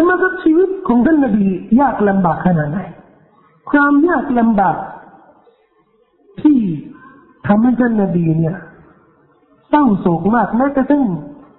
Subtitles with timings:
[0.00, 1.46] ทำไมกับชีวิตของท่านนบี
[1.80, 2.78] ยากลำบากขนาดไหน
[3.70, 4.76] ความยากลำบาก
[6.42, 6.58] ที่
[7.46, 8.56] ทำให้ท่านนบีเนี่ย
[9.68, 11.04] เศร้าโศกมากแม้กระทั่ง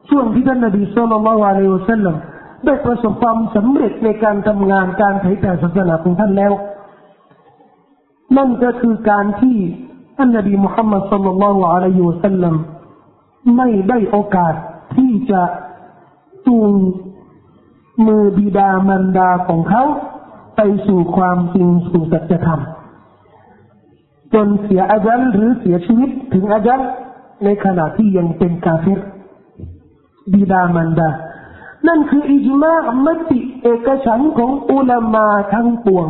[0.10, 2.16] ช่วงที่ท่านนบีสุลต่านละวะเลวซัลลัม
[2.66, 6.54] ได้ประสบความสำเร็จในการทำงานการเผยแผ่ศาสนาของท่านแล้ว
[8.38, 9.58] นั่นก็คือการที่
[10.18, 12.56] ท่านนบีมุฮัมมัดสุลลัลลอฮุอะลัยฮิวสัลลัม
[13.58, 14.54] ไม่ได้โอกาส
[14.96, 15.42] ที่จะ
[16.48, 16.72] จูง
[18.06, 19.84] มือบิดามารดาของเขา
[20.56, 22.62] ไปสู่ความจริงสู่สัจธรรม
[24.34, 26.82] จนเสียอาจัลหรือเสียชีวิตถึงอาจัล
[27.44, 29.00] ในขณะที่ยังเป็นกาเฟร
[30.34, 31.10] บิดามารดา
[31.88, 32.74] นั่นคืออิจมา
[33.06, 36.08] มติเอกฉันของอุลามาทั้งปวง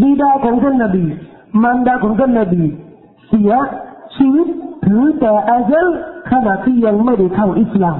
[0.00, 1.04] บิดาของท่านนบี
[1.62, 2.64] มารดาของท่านนบี
[3.28, 3.52] เสีย
[4.16, 4.46] ชีวิต
[4.84, 5.86] ถือแต่อาจัล
[6.30, 7.98] ขณะที่ยังไม่ได้เข้าอิสลาม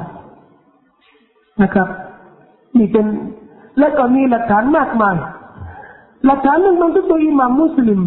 [1.62, 1.89] นะครับ
[2.78, 3.06] นี่เป็น
[3.78, 5.16] และก็มีหลักฐานมากมาย
[6.27, 8.00] หลักฐานหนึ่งมันก็ตัวอิหม่ามมุสลิม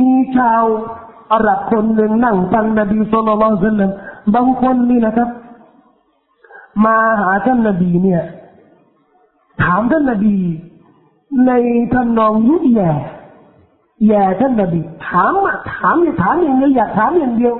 [0.00, 0.62] มีชาว
[1.32, 3.90] อาหรับคนหนึ่งนั่งฟังนบีสุลต่านสัลลัม
[4.34, 5.28] บางคนนี่นะครับ
[6.84, 8.22] มาหาท่านนบีเนี่ย
[9.62, 10.36] ถามท่านนบี
[11.46, 11.52] ใน
[11.94, 12.90] ทำนองยุแย่
[14.08, 17.54] แย่ท่านนบีถามมาถามอย่าถามอย่างเดียวอยากถามอย่างเดียว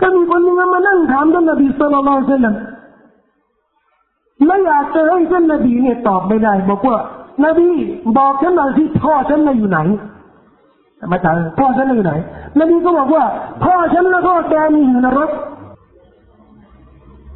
[0.00, 2.54] ก็มีคนนึงมานั่งถามท่านนบีสุลต่านสัลลัม
[4.46, 6.96] และอยากจะให้ท่านนบีเนี่ยตอบไม่ได้ บอกว่า
[7.44, 7.68] นบี
[8.18, 9.78] บอกฉันหน่อยที่พ่อฉันน่ะอยู่ไหน
[11.10, 12.12] มาถามพ่อฉันอยู่ไหน
[12.60, 13.24] นบีก็บอกว่า
[13.64, 15.30] พ่อฉันและพ่อแกมีอยู่นรก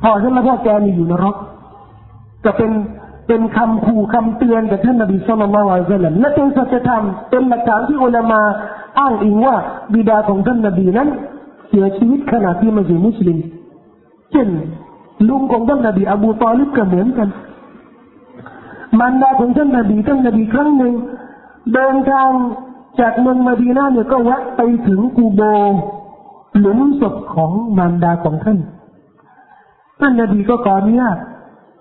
[0.02, 1.36] พ่อฉันและพ่อแกมีอยู่นรก
[2.44, 2.70] จะเป็น
[3.28, 8.40] เป็นคำขู่คำเตือนกับท่านนบีสุลต่านละอัลลอฮฺและเป็นสัจธรรมเป็นหลักฐานที่อุลามา
[8.98, 9.56] อ้างอิงว่า
[9.94, 11.08] บิดาของท่านนบีนั้น
[11.68, 13.38] เสียชีวิตขณะที่มาอยู่มุสลิม
[14.32, 14.48] เช่น
[15.29, 17.29] ลุงของท่านนบีอบูตอลิบก็เหมือนกัน
[18.99, 20.93] มันดาของท่านนบีท่านนบีครั้งหนึ่ง
[21.73, 22.29] เดินทาง
[22.99, 25.41] จากเมืองมาดีนาเนี่ยก็แวะไปถึงกูโบ
[26.59, 28.57] หลุมศพของมารดาของท่าน
[29.99, 31.17] ท่านนบีก็ขออนุญาต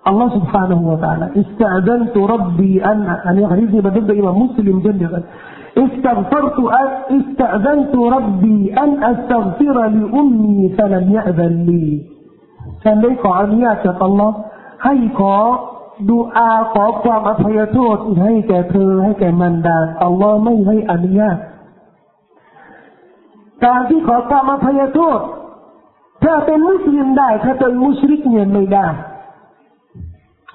[0.07, 5.23] อัลลอฮฺ سبحانه และ تعالى استأذنت ربي أن อันนี้ฮะดีษนี้บันทึกโดยอิมามมุสลิมเช่นเดียวกัน
[5.83, 6.57] استغفرت
[7.17, 11.85] استأذنت ربي أن أستغفر لأمي فلم يأذن لي
[12.83, 14.35] ฉันได้ขออนุญาตจากอัลลอฮ์
[14.83, 15.35] ให้ขอ
[16.09, 21.37] ดูอาขอความอภัยโทษให้แก่เธอให้แก่มันดาอัลลอฮ์ไม่ให้อนุญาต
[23.65, 25.19] การที่ขอความอภัยโทษ
[26.23, 28.87] ถ้าเป็นมุสลิมได้ถ้าเป็นมุชริกเนี่ยไม่ได้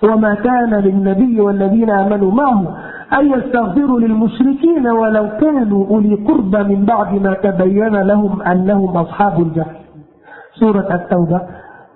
[0.03, 2.61] وما كان للنبي والذين آمنوا معه
[3.19, 9.87] أن يستغفروا للمشركين ولو كانوا أولي قربى من بعد ما تبين لهم أنهم أصحاب الجحيم
[10.61, 11.41] سورة التوبة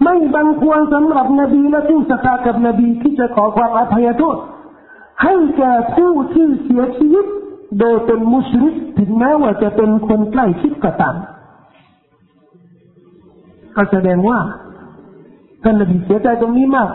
[0.03, 4.37] ไม่บังควรสำหรับนบีและผู้ศรัทธากับนบีที่จะขอความอภัยโทษ
[5.23, 7.25] ให้แก่ผู้ที่เสียชีวิต
[7.79, 11.15] โดยเป็นมุชริกถึงแม้ว่าจะเป็นคนใกล้ชิดก็ตาม
[13.75, 14.39] ก็แสดงว่า
[15.63, 16.89] ท่านนบีเสียใจตรงนี้มาก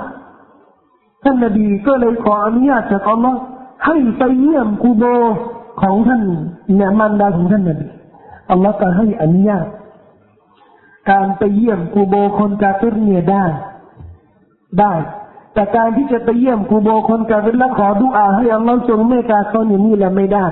[1.24, 3.38] ท่านนบีก็เลยขออนุญาตจากอัลลอฮ์
[3.86, 5.04] ให้ไปเยี่ยมกูโบ
[5.82, 6.22] ของท่าน
[6.74, 7.86] เนี่ยมันดาของท่านนบี
[8.50, 9.66] อัลลอฮ์ก็ให้อนุญาต
[11.10, 13.44] การไปเยี่ยมกูโบคนกาเฟรเนี่ยได้
[14.78, 14.92] ได้
[15.54, 20.46] แต่การที่จะไปเยี่ยมกูโบคนกาเฟรแล้วขอดุอาให้อัลลอฮ์ทรงเมตตาเขาอย่างนี้แหละไม่ได้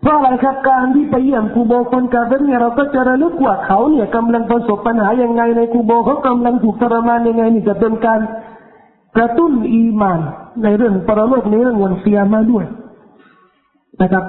[0.00, 8.20] เพราะอะไรครับการที่ไปเยี่ยมกูโบคนกาเฟรเนี่ยเราก็จะระลึกว่าเขาเนี่ยกำลังประสบปัญหายังไงในกูโบเขากำลังถูกทรมานยังไงนี่จะเป็นการ
[9.16, 10.20] กระตุ้นอีมาน
[10.62, 12.64] ในเรื่องปรโลกในเรื่องวันเสียมาด้วย
[14.02, 14.24] นะครับ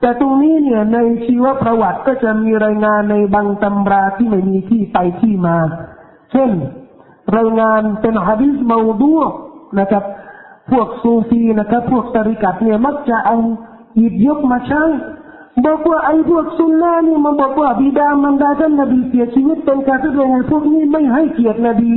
[0.00, 5.56] แต่ตรงนี้เนี่ยในชีวประวัติก็จะมีรายงานในบางตำราที่ไม่มีที่ไปที่มา
[6.32, 6.50] เช่น
[7.36, 9.12] รายงานเป็นฮะดิษมาดู
[9.78, 10.04] นะครับ
[10.70, 13.36] พวกซูฟีนะครับ พวกตริกัดเนี่ยมักจะเอา
[13.96, 14.82] หยิบยกมาใช้
[15.66, 21.92] บอกว่าไอ้พวกซุนนะนี่มันบอกว่าบิดามันดาท่านนบีเสียชีวิตเป็นการแสดงพวกนี้ไม่ให้เกียรตินบี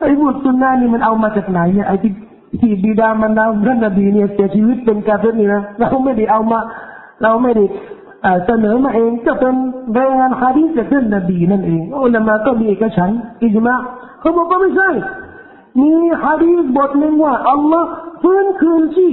[0.00, 2.12] ไอ้พวกซุนนะนี่มันเอามาจากไหนไอ้ที่
[2.60, 6.60] ที่บิดามันดาท่านนบีเนี่ยเสียชีวิตเป็นกาเฟนี่นะเราไม่ได้เอามา
[7.22, 7.64] เราไม่ได้
[8.46, 9.54] เสนอมาเองก็เป็น
[9.98, 13.10] รายงานฮะดีษจากท่านนบีนั่นเองอุลามะก็มีเอกฉัน
[13.42, 13.74] อิจมา
[14.20, 14.90] เขาบอกว่าไม่ใช่
[15.80, 15.92] มี
[16.24, 17.88] ฮะดีษบทหนึ่งว่าอัลลอฮ์
[18.22, 19.08] ฟื้นคืนชี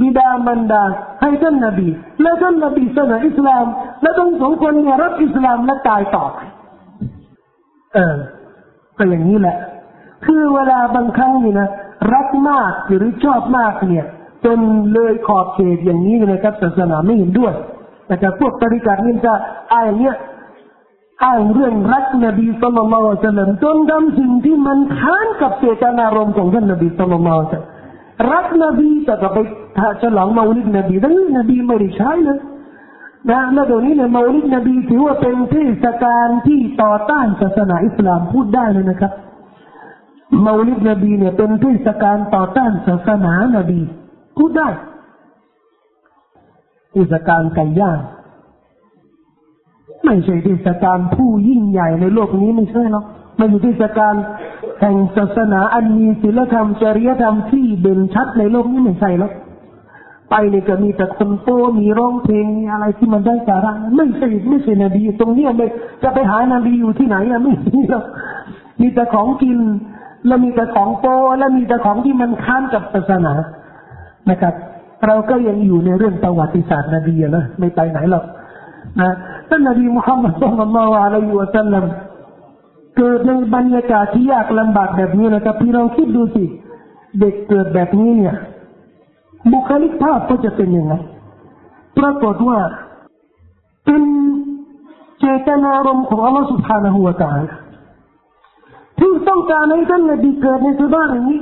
[0.00, 0.84] บิดามันดา
[1.20, 1.88] ให้ท่านนบี
[2.22, 3.66] และท่านนบีเสนออิสลาม
[4.02, 6.24] และต้องสองคนเนี่ยรับอิสลามและตายต่อ
[7.94, 8.14] เออ
[8.96, 9.56] ก็อย่างนี้แหละ
[10.24, 11.68] คือเวลาบางครั้งนี่นะ
[12.12, 14.06] รักมากหรือชอบมากเนี่ย
[14.44, 14.58] จน
[14.92, 17.52] เลยขอบเขตอย่างนี้นะครับศาสนาไม่เห็นด้วย
[18.06, 19.32] แต่พวกปริการนี่จะ
[19.72, 20.14] อายเนี้ย
[21.24, 27.20] อ้างเรื่องรักนบีสุลต่านละจนทำสิ่งที่มันค้านกับเจตนารมณ์ของท่านนบีสุลต่า
[27.60, 27.62] น
[28.32, 29.38] รักนบีแต่ก็ไป
[30.02, 32.38] ฉลองมาอุลิดนบีแต่นี่นบีไม่ได้ใช้เลย
[33.30, 39.12] นะแล้วเดี๋ยวนี้เนี่ยมาอุลิดนบีถือว่าเป็นเทศกาลที่ต่อต้านศาสนาอิสลามพูดได้เลยนะครับ
[40.46, 43.80] มาลิดนบีเนี่ยเป็นเทศกาลต่อต้านศาสนานบี
[44.36, 44.68] พูดได้
[46.92, 47.98] เทศกาลไก่ย่าง
[50.04, 53.04] ไม่ใช่เทศกาลผู้ยิ่งใหญ่ในโลกนี้ไม่ใช่หรอก
[53.38, 54.14] มันอยู่เทศกาล
[54.80, 59.32] แห่งศาสนาอันมีศีลธรรมจริยธรรมที่เด่นชัดในโลกนี้ไม่ใช่หรอก
[60.30, 61.48] ไปเนี่ยก็มีแต่คนโต
[61.78, 65.66] มีร้องเพลงมีอะไรที่มันได้สาระไม่ใช่ไม่ใช่นบีตรงนี้ไม่
[66.02, 68.04] จะไปหานบีอยู่ที่ไหนอะไม่มีหรอก
[68.80, 69.58] มีแต่ของกิน
[70.26, 73.34] แล้วมีแต่ของโตแล้วมีแต่ของที่มันค้านกับศาสนา
[74.30, 74.54] นะครับ
[75.06, 78.24] เราก็ยังอยู่ในเรื่องประวัติศาสตร์นบีนะไม่ไปไหนหรอก
[79.00, 79.10] นะ
[79.48, 81.84] ท่านนบีมุฮัมมัดสุลลัลลอฮุอะลัยฮิวะสัลลัม
[82.96, 86.44] เกิดในบรรยากาศที่ยากลำบากแบบนี้นะครับพี่ลองคิดดูสิ
[87.20, 88.34] เด็กเกิดแบบนี้เนี่ย
[89.52, 90.94] บุคลิกภาพก็จะเป็นยังไง
[91.98, 92.58] ปรากฏว่า
[93.84, 94.02] เป็น
[95.20, 97.42] เจตนารมณ์ของอัลลอฮฺสุบฮานะฮูวะตาล
[98.98, 101.40] ที่ต้องการให้ท่านนบีเกิดในสภาพอย่างนี้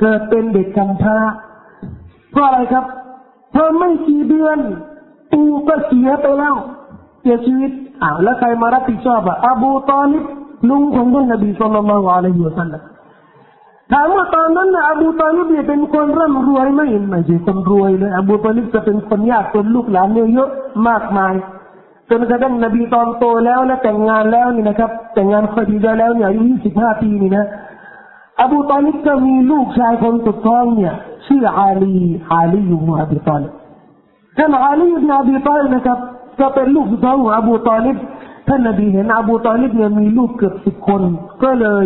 [0.00, 1.18] เกิดเป็นเด็กกำพร้า
[2.32, 2.84] เพราะอะไรครับ
[3.52, 4.58] เพราะไม่กี่เดือน
[5.32, 6.54] ปู่ก็เสียไปแล้ว
[7.20, 7.70] เสียชีวิต
[8.02, 10.24] อ้าวแล้วใครมารับผิดชอบอะอบูตอลิบ
[10.68, 12.82] ลุงของท่านนบีصلى الله عليه وسلم
[13.92, 20.50] ถามว่าตอนนั้นนะอบูตอลิบเนี่ยเป็นคนร่ำรวยไหมไม่ใช่คนรวยเลยอบูตอลิบจะเป็นคนยากจนลูกหลานเนี่ยเยอะ
[20.88, 21.34] มากมาย
[22.10, 27.46] จนกระทั่งนบีตอนโตแล้วและแต่งงานแล้วนี่นะครับ แต่งงานคอดีญะฮ์แล้วเนี่ยอายุยี่สิบห้าปีนี่นะ
[28.40, 30.94] อบูตอลิบก็มีลูกชายคนสุดท้องเนี่ย
[31.26, 31.96] ชื่ออาลี
[32.32, 33.52] อาลีอยู่หัวอบูตอลิบ
[34.38, 35.98] ท่านอาลีอิบนิอบีตอลิบนะครับ
[36.40, 37.96] ก็เป็นลูกสุดท้องของอบูตอลิบ
[38.48, 41.02] ท่านนบีเห็นอบูตอลิบเนี่ยมีลูกเกือบสิบคน
[41.42, 41.84] ก็เลย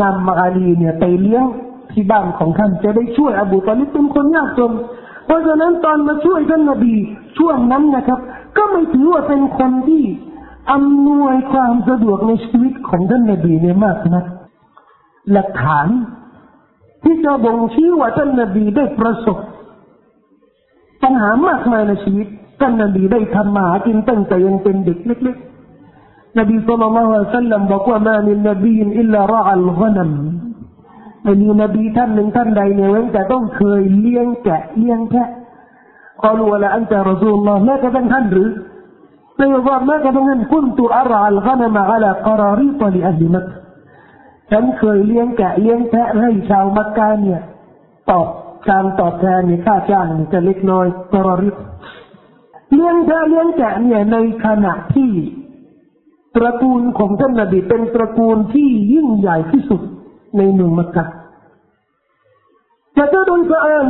[0.00, 1.44] นำมาอาลีเนี่ยไปเลี้ยง
[1.92, 4.72] ที่บ้านของท่านจะได้ช่วยอบูตอลิบเป็นคนยากจน
[5.26, 6.94] เพราะฉะนั้นตอนมาช่วยท่านนบี
[7.38, 8.20] ช่วงนั้นนะครับ
[8.56, 10.04] ก็ไม่ถือว่าเป็นคนที่
[10.72, 14.24] อำนวยความสะดวกในชีวิตของท่านนบีเนี่ยมากนะ
[15.32, 15.86] หลักฐาน
[17.02, 19.38] ที่จะบ่งชี้ว่าท่านนบีได้ประสบ
[21.02, 22.26] ปัญหามากมายในชีวิต
[22.60, 30.10] ท่านนบีได้ทำมาหากินตั้งแต่ยังเป็นเด็กเล็กๆนบีสุลต่านละสัลลัมบอกว่ามามินนบีอิลลารอัลกนัม
[31.22, 35.28] ไม่มีนบีท่านหนึ่งท่านใดเนี่ยเว้นแต่ต้องเคยเลี้ยงแกะเลี้ยงแพะ
[36.22, 38.50] กล่าวละอันจะรอซูลลอฮ์แม้กระทั่งท่านหรือ
[39.36, 43.46] ไม่ว่าแม้กระทั่งท่านคุณตุอารัลกนัมอัลกรารีตลิอัลลิมัก
[44.50, 47.40] ฉันเคยเลี้ยงแกะเลี้ยงแพะให้ชาวมักกะเนี่ย
[48.10, 48.26] ตอบ
[48.68, 51.50] การตอบแทนเนี่ยค่าจ้างจะเล็กน้อยกรารี
[52.74, 55.10] เลี้ยงแพะเลี้ยงแกะเนี่ยในขณะที่
[56.36, 59.80] ตระกูลของท่านนบีเป็นตระกูลที่ยิ่งใหญ่ที่สุด
[60.36, 61.04] ในเมืองมักกะ
[62.96, 63.86] จะจะโดยพระเอิญ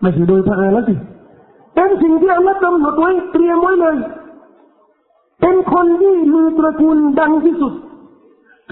[0.00, 0.94] ไม่ใช่โดยพระเอิญแล้วสิ
[1.74, 3.96] เป็นสิ่งที่อัลลอฮ์กำหนดไว้เตรียมไว้เลย
[5.40, 7.72] เป็นคนที่มีตระกูลดังที่สุด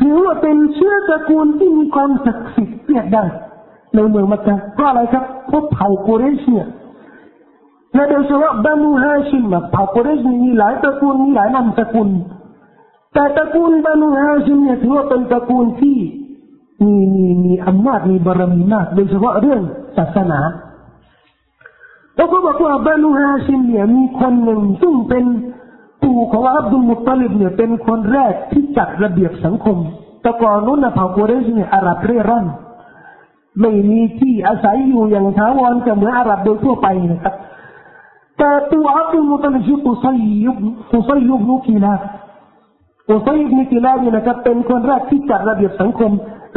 [0.00, 3.24] ถือว่าเป็นเชื้อตระกูลที่มีความศักดิ์สิทธิ์เรียกได้
[3.94, 6.68] ในเมืองมักกะเพราะอะไรครับเพราะเผ่ากุเรชเนี่ย
[7.94, 12.08] และโดยเฉพาะบานูฮาชิมเผ่ากุเรชมีหลายตระกูลมีหลายนามสกุล
[13.14, 15.96] แต่ตระกูลบานูฮาชิมเนี่ยถือว่าเป็นตระกูลที่
[16.84, 19.60] มีมีมีอำนาจมีบารมีมากโดยเฉพาะเรื่อง
[19.96, 20.40] ศาสนา
[22.18, 25.24] แล้วก็บอกว่าบานูฮาชิมเนี่ยมีคนหนึ่งซึ่งเป็น
[26.02, 29.76] ปู่ของอับดุลมุตตลิบเนี่ยเป็นคนแรกที่จัดระเบียบสังคม
[30.22, 32.46] แต่ก่อนนู้นนะเผ่ากุเรชเนี่ยอาหรับเร่ร่อน
[33.60, 37.34] ไม่มีที่อาศัยอยู่อย่างถาวรจะเหมือนอาหรับโดยทั่วไปนะครับ
[38.38, 40.56] แต่ตัวอับดุลมุตลิบชื่อกุซัยยุบ
[40.90, 41.94] กุซัยยุบนุกีลา
[43.08, 46.10] กุซัยยุบนุกีลาเนี่ยนะครับเป็นคนแรกที่จัดระเบียบสังคม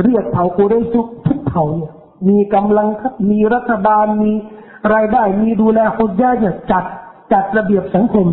[0.03, 0.85] เรียกเผ่ากุเรช
[1.27, 1.91] ทุกเผ่าเนี่ย
[2.27, 2.87] มีกำลัง
[3.29, 4.31] มีรัฐบาลมี
[4.93, 6.83] รายได้มีดูแลคนยากเนี่ยจัด
[7.33, 8.27] จัดระเบียบสังคม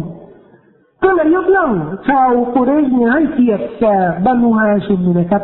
[1.02, 1.70] ก็เลยยกย่อง
[2.08, 5.42] ชาวกุเรชเนี่ยให้เกียรติแก่บรรุฮาชิมนะครับ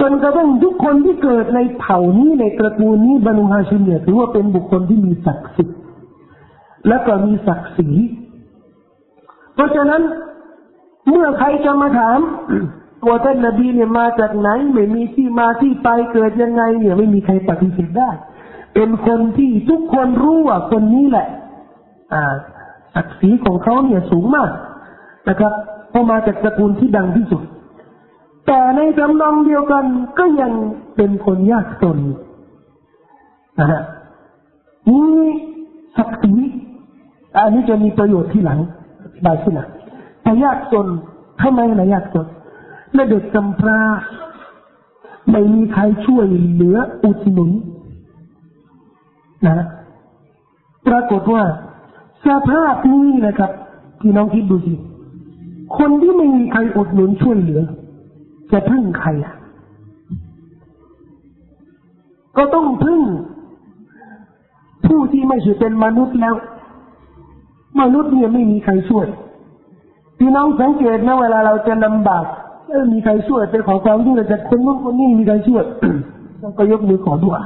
[0.00, 5.78] จนกระทั่งทุกคนที่เกิดในเผ่านี้ในตระกูลนี้บรรุฮาชิมเนี่ยถือว่าเป็นบุคคลที่มีศักดิ์สิทธิ์
[6.88, 7.88] และก็มีศักดิ์ศรี
[9.54, 10.02] เพราะฉะนั้น
[11.08, 12.18] เมื่อใครจะมาถาม
[13.06, 18.10] ว่าท่านนบีเนี่ยมาจากไหน ไม่มีที่มาที่ไปเกิดยังไงเนี่ยไม่มีใครปฏิเสธได้
[18.74, 21.28] เป็นคนที่ทุกคนรู้ว่าคนนี้แหละ
[22.12, 22.34] อ่า
[22.94, 24.50] ศักดิ์ศรีของเขาเนี่ยสูงมาก
[25.28, 25.52] นะครับ
[25.90, 27.42] เพราะมาจากตระกูลที่ดังที่สุด
[28.46, 29.84] แต่ในจำนองเดียวกัน
[30.18, 30.52] ก็ยัง
[30.96, 31.98] เป็นคนยากจน
[33.60, 33.82] นะฮะ
[34.88, 35.00] มี
[35.96, 36.34] ศักดิ์ศรี
[37.36, 38.58] อันนี้จะมีประโยชน์ที่หลัง
[39.22, 39.60] ได้ที่ไหน
[40.22, 40.86] แต่ยากจน
[41.40, 42.26] ทำไมนะยากจน
[42.94, 43.80] และเด็กกำพร้า
[45.30, 47.50] ไม่มีใครช่วยเหลืออุดหนุน
[49.46, 49.66] นะ
[50.86, 51.44] ปรากฏว่า
[52.26, 53.50] สภาพนี้นะครับ
[54.00, 54.74] พี่น้องคิดดูสิ
[55.78, 57.62] คนที่ไม่มีใครอุดหนุนช่วยเหลือ
[58.52, 59.34] จะพึ่งใครอะ
[62.36, 63.00] ก็ต้องพึ่ง
[64.86, 66.34] ผู้ที่ไม่ใช่เป็นมนุษย์แล้ว
[67.80, 69.06] มนุษย์เนี่ยไม่มีใครช่วย
[70.18, 72.24] พี่น้องสังเกตนะเวลาเราจะลำบาก
[72.68, 75.64] เออมีใครช่วยไปขอความช่วยจากคนนู้นคนนี้มีใครช่วย
[76.58, 77.44] ก็ยกมือขอดุอา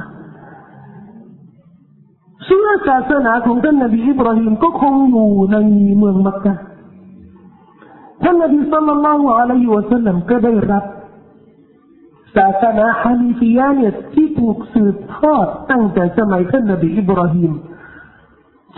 [2.49, 5.57] เชื่อศาสนาของท่านนบีอิบราฮิมก็คงอยู่ใน
[5.97, 6.53] เมืองมักกะ
[8.23, 10.83] ท่านนบีสัลลัลลอฮุอะลัยฮิวะสัลลัมก็ได้รับ
[12.35, 17.51] ศาสนาฮานิฟียาเนี่ยที่ถูกสืบทอดตั้งแต่สมัยท่านนบีอิบราฮิม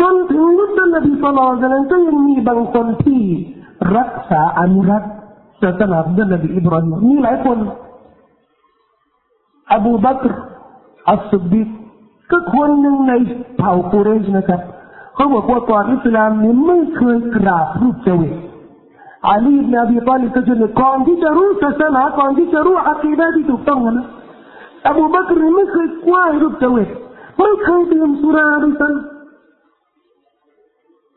[0.01, 3.21] จนถึงยุคท่านนบีสุลต่านก็ยังมีบางคนที่
[3.97, 5.11] รักษาอนุรักษ์
[5.61, 7.57] ศาสนาของท่านนบีอิบราฮิมมีหลายคน
[9.73, 10.31] อบูบักร
[11.09, 11.67] อัสซุบบิก
[12.31, 13.13] ก็คนหนึ่งใน
[13.57, 14.61] เผ่ากุเรชนะครับ
[15.15, 18.33] เขาบอกว่าก่อนอิสลามนี้ไม่เคยกราบรูปเจวิต
[19.27, 24.07] อาลีบนบีตาลิบก็จะเลยก่อนที่จะรู้ศาสนาก่อนที่จะรู้อัคีดะที่ถูกต้องนะ
[24.87, 26.89] อบูบักรไม่เคยไหว้ารูปเจวิต
[27.41, 28.93] ไม่เคยดื่มสุราด้วยซ้ำ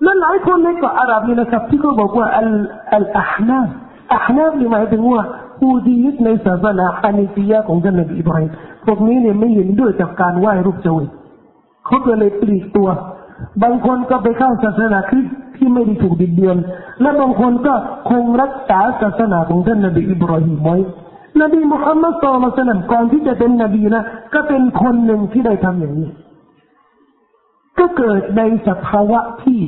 [0.03, 2.49] และหลายคนในเกาะอาหรับนี่นะครับที่เขาบอกว่าอัล
[2.95, 3.61] อัลอาฮนา
[4.15, 5.23] อาฮนานี่หมายถึงว่า
[5.65, 8.51] ผู้ที่ยึดในศาสนาฮานิฟียะของท่านนบีอิบราฮิม
[8.87, 11.11] พวกนี้เนี่ยไม่เห็นด้วยกับการไหว้รูปเจวิต
[11.87, 12.89] เขาก็เลยปลีกตัว
[13.63, 16.57] บางคนก็ไปเข้าศาสนาคริสต์ที่ไม่ได้ถูกบิดเบือน
[17.01, 17.75] และบางคนก็
[18.11, 20.77] คงรักษาศาสนาของท่านนบีอิบราฮิมไว้
[21.43, 24.03] นบีมุฮัมมัดสุลตัลลัมก่อนที่จะเป็นนบีนะ
[24.35, 26.09] ก็เป็นคนหนึ่งที่ได้ทำอย่างนี้
[27.79, 29.61] ก็เกิดในสภาวะที่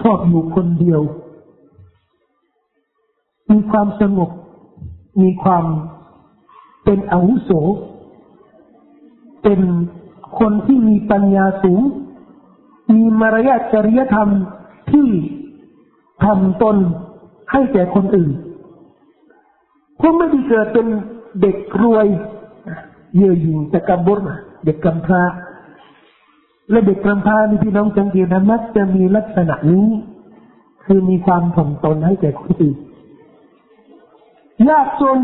[0.00, 1.00] ชอบอยู่คนเดียว
[3.50, 4.30] มีความสงบ
[5.20, 5.64] มีความ
[6.84, 7.50] เป็นอาวุโส
[9.42, 9.60] เป็น
[10.38, 11.80] คนที่มีปัญญาสูง
[12.94, 14.28] มีมารยาทจริยธรรม
[14.90, 15.08] ที่
[16.24, 16.76] ทำตน
[17.52, 18.30] ให้แก่คนอื่น
[20.00, 20.86] พวกไม่ได้เกิดเป็น
[21.40, 22.06] เด็กรวย
[23.14, 24.20] เยื่อหยิ่งแต่กำบุญ
[24.64, 25.22] เด็กกำพร้า
[26.70, 29.86] และเด็กกำพร้านี่พี่น้องสังเกตนะมักจะมีลักษณะนี้
[30.84, 32.76] คือมีความถ่อมตนให้แก่คนอื่น
[34.70, 35.20] ยากจน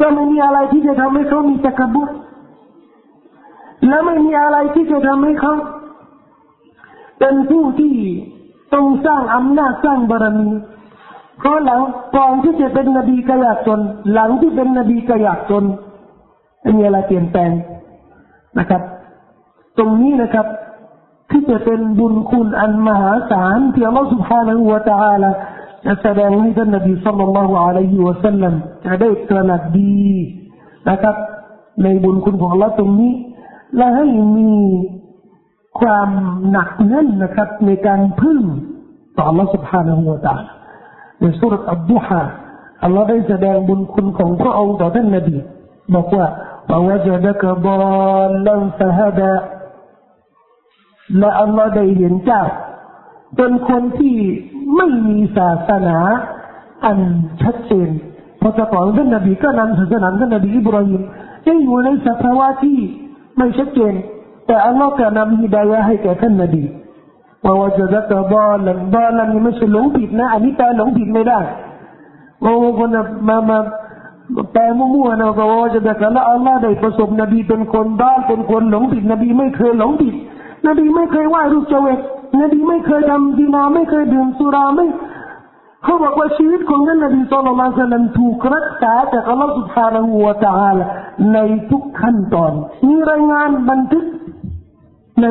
[0.00, 2.10] ก็ไม่มีอะไรที่จะทำให้เขามีตะกบุต
[3.88, 5.54] และไม่มีอะไรที่จะทำให้เขา
[7.18, 7.94] เป็นผู้ที่
[8.74, 10.50] ต้องสร้างอำนาจสร้างบารมี
[11.38, 11.80] เพราะหลัง
[12.16, 13.80] ก่อนที่จะเป็นนบีกยากจน
[14.12, 15.64] หลังที่เป็นนบีกยากจน
[16.62, 17.50] ไม่มีอะไรเปลี่ยนแปลง
[18.58, 18.82] นะครับ
[19.78, 20.46] ตรงนี้นะครับ
[21.30, 25.30] ที่จะเป็นบุญคุณอันมหาศาลที่อัลลอฮฺสุบฮานาหูวะตะอาลา
[25.83, 28.53] تعالى จะแสดงให้ท่านนบีสัลลัลลอฮุอะลัยฮิวะสัลลัม
[28.85, 30.03] จะได้ตระหนักดี
[30.89, 31.15] นะครับ
[31.83, 33.13] ในบุญคุณของเราตรงนี้
[33.77, 34.51] และให้มี
[35.79, 36.09] ความ
[36.49, 38.39] หนักแน่นนะครับ ในการพึ่ง
[39.15, 40.51] ต่อ Allah سبحانه และ تعالى
[41.19, 42.21] ในสุรอับดุฮา
[42.83, 45.37] อัลลอฮ์ได้แสดงบุญคุณของพระองค์ต่อท่านนบี
[45.95, 46.25] บอกว่า
[46.71, 49.33] ووجدك ضالا فهدى
[51.19, 52.43] และอัลลอฮ์ได้เห็นเจ้า
[53.36, 54.16] เป็นคนที่
[54.76, 55.98] ไม่มีศาสนา
[56.84, 56.98] อัน
[57.42, 57.88] ชัดเจน
[58.40, 61.00] พอจะก่อท่านนบีก็นำศาสนาท่านนบีอิบราฮิม
[61.46, 62.78] ยังอยู่ในสภาวะที่
[63.36, 63.94] ไม่ชัดเจน
[64.46, 66.62] แต่อัลลอฮ์ก็นำฮิดายะให้แก่ท่านนบี
[67.44, 71.40] ว่าว่าจะจะบอลันบอลันนี่ไม่ใช่หลงผิดนะอันนี้แปลหลงผิดไม่ได้
[72.44, 72.88] บางคน
[73.28, 73.58] มามา
[74.52, 80.14] แปลมั่วๆนะบอกว่าจะแบบแล้วอัลลอฮ์ได้ประสบนบีเป็นคนบ้าเป็นคนหลงผิดนบีไม่เคยหลงผิด
[80.66, 81.98] นบีไม่เคยไหว้รูปเจวิต
[82.42, 84.86] นบีไม่เคยดำดีนาไม่เคยดื่มสุราไม่
[85.84, 90.76] เขาบอกว่าชีวิตของท่านนบีสุลต่านนั้นถูกรักษาจากอัลลอฮฺสุบฮานาหูวะตะอาล
[91.34, 91.38] ใน
[91.70, 92.52] ทุกขั้นตอน
[92.88, 94.04] มีรายงานบันทึก
[95.22, 95.26] ใน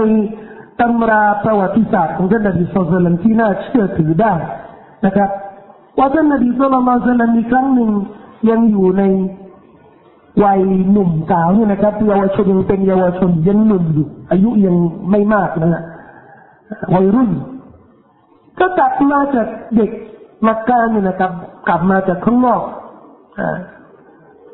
[0.79, 4.33] ตำราประวัติศาสตร์ของท่านนบีสุลต่านที่น่าเชื่อถือได้
[5.05, 5.29] นะครับ
[5.97, 7.89] ว่าท่านนบีสุลต่านมีครั้งหนึ่ง
[8.49, 9.03] ยังอยู่ใน
[10.43, 14.75] วัยหนุ่มสาวเนี่ยนะครับเยาวชนยังเป็นเยาวชนยังหนุ่มอยู่อายุยัง
[15.11, 15.83] ไม่มากนะฮะ
[16.93, 17.31] วัยรุ่น
[18.59, 19.91] ก็กลับมาจากเด็ก
[20.47, 21.31] มักกะเนี่ยนะครับ
[21.67, 22.61] กลับมาจากข้างนอก
[23.39, 23.41] อ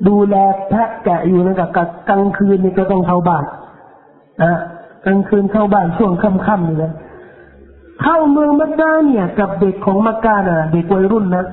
[0.08, 0.36] ดูแล
[0.70, 1.70] แพะแกะอยู่นะครับ
[2.10, 3.44] กลางคืนนี่ก็ต้องเข้าบ้าน
[4.44, 4.60] นะ
[5.06, 6.94] กลางคืนเข้าบ้านช่วงค่ำๆนี่นะ
[8.02, 11.46] เข้าเมืองมักกะเนี่ย กับเด็กของมักกะนะเด็กวัยรุ่นนะ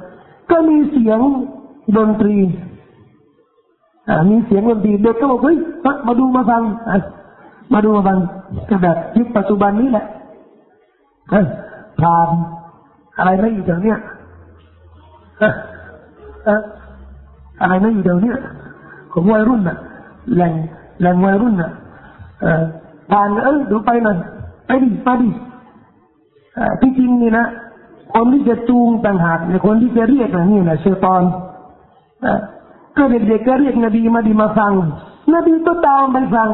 [0.50, 1.20] ก็มีเสียง
[1.96, 2.36] ดนตรี
[4.30, 5.58] มีเสียงดนตรีเด็กก็บอกเฮ้ย
[6.06, 6.62] มาดูมาฟัง
[7.72, 8.18] มาดูมาฟัง
[8.68, 10.06] ก็แบบยุคปัจจุบันนี้แหละ
[11.98, 12.28] พราม
[13.18, 13.98] อะไรไม่อยู่แถวเนี้ย
[17.60, 18.32] อะไรนะอยู่เดี๋ยวนี้
[19.12, 19.78] ของวัยรุ่นน่ะ
[20.34, 20.52] แหล่ง
[21.00, 21.70] แหล่งวัยรุ่นน่ะ
[22.42, 22.62] เออ
[23.10, 24.16] ผ่านเออดูไปหน่อย
[24.66, 25.28] ไปดิไปดิ
[26.80, 27.46] ที่จริงนี่นะ
[28.14, 31.22] คนที่จะจูงต่างหากในคนที่จะเรียกนี่นะเชตอน
[32.96, 34.72] ก็เด็กๆก็เรียกนบีมาดีมาฟัง
[35.34, 36.50] นบีก็ตามไปฟัง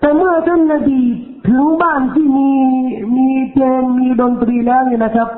[0.00, 1.00] แต่เมื่อท่านนบี
[1.48, 2.50] ถึงบ้านที่มี
[3.16, 5.28] มีเพลงมีดนตรีแล้วนี่นะครับ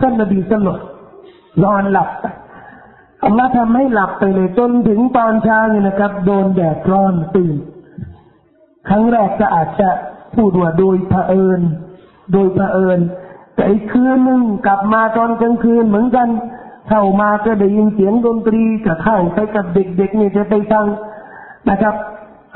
[0.00, 0.78] ท่านนบีสลบ
[1.64, 2.08] นอนหลับ
[3.24, 7.56] อัลลอฮ์ทำให้หลับไปเลยจนถึงตอนเช้านี่นะครับ โดนแดดร้อนตื่น
[8.88, 9.90] ครั้งแรกก็อาจจะ
[10.34, 11.60] พูดว่าโดยเผอิญ
[12.32, 12.98] โดยเผอิญ
[13.54, 16.28] แต่อีกคืนหนึ่งกลับมาตอนกลางคืนเหมือนกัน
[16.88, 20.84] เข้ามาก็ได้ยินเสียงดนตรีก็เข้าไปกับเด็กๆนี่จะไปฟัง
[21.70, 21.94] นะครับ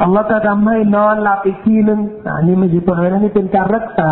[0.01, 2.01] อัลลอฮ์จะทำให้นอนหลับอีกทีหนึ่ง
[2.37, 4.11] อันนี้ไม่ใช่เผอิญนี่เป็นการรักษา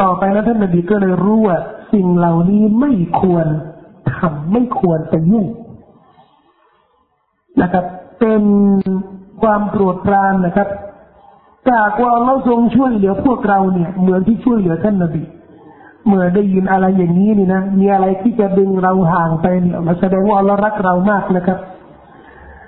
[0.00, 1.58] ต่อไปแล้วท่านนบีก็เลยรู้ว่า
[1.92, 3.46] สิ่งเหล่านี้ไม่ควร
[4.14, 5.46] ทำไม่ควรไปยุ่ง
[7.62, 7.84] นะครับ
[8.20, 8.42] เป็น
[9.42, 10.68] ความโปรดปรานนะครับ
[11.70, 15.22] จากว่าเราทรงช่วยเหลือพวกเราเนี่ย เหมือนที่ช่วยเหลือท่านนบี
[16.06, 21.58] เมื่อได้ยินอะไรอย่างนี้นี่นะมีอะไรที่จะดึงเราห่างไปเนี่ยมาแสดงว่าเรารักเรามากนะครับ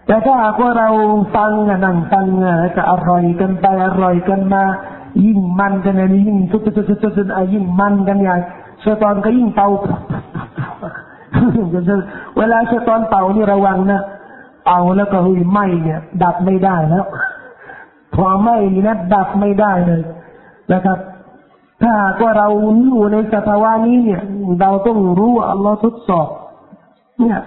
[0.08, 0.88] แต่ถ้าหากว่าเรา
[1.34, 1.50] ฟัง
[1.84, 2.26] นั่งฟัง
[2.76, 4.62] ก็อร่อยกันไปอร่อยกันมา
[5.24, 8.36] ยิ่งมันกันอันนี้ยิ่งทุกทุกทุกทุกทุกยิ่งมันกันใหญ่
[8.80, 9.68] เชตอนก็ยิ่งเป่า
[12.38, 14.00] เวลาเชตอนเป่านี่ระวังนะ
[14.64, 17.06] เป่าแล้วก็หุยไหมเนี่ย ดับไม่ได้แล้ว
[18.14, 20.02] พอไหมนี่นะดับไม่ได้เลย
[20.72, 20.98] นะครับ
[21.82, 22.48] ถ้าก็เรา
[22.84, 24.22] อยู่ในสภาวะนี้เนี่ย
[24.60, 26.28] เราต้องรู้ว่าอัลลอฮ์ทดสอบ
[27.20, 27.38] เนี่ย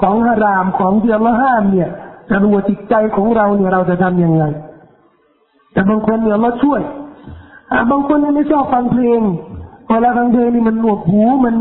[0.00, 1.88] ของฮารามของที่อัลลอฮ์ห้ามเนี่ย
[2.30, 4.44] จะรู้ว่าจิตใจของเราเนี่ยเราจะทำยังไง
[5.72, 6.80] แต่บางคนเนี่ยอัลลอฮ์ช่วย
[7.90, 9.20] บางคนไม่ชอบฟังเพลง
[9.88, 11.56] พอเราฟังเพลงนี่มันหนวกหูมัน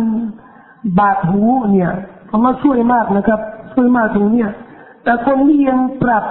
[0.99, 1.91] บาดหูเนี่ย
[2.33, 3.39] อัลลอฮ์ช่วยมากนะครับ
[3.73, 4.49] ช่วยมากตรงเนี้ย
[5.03, 6.23] แต่คนที่ยังปรับ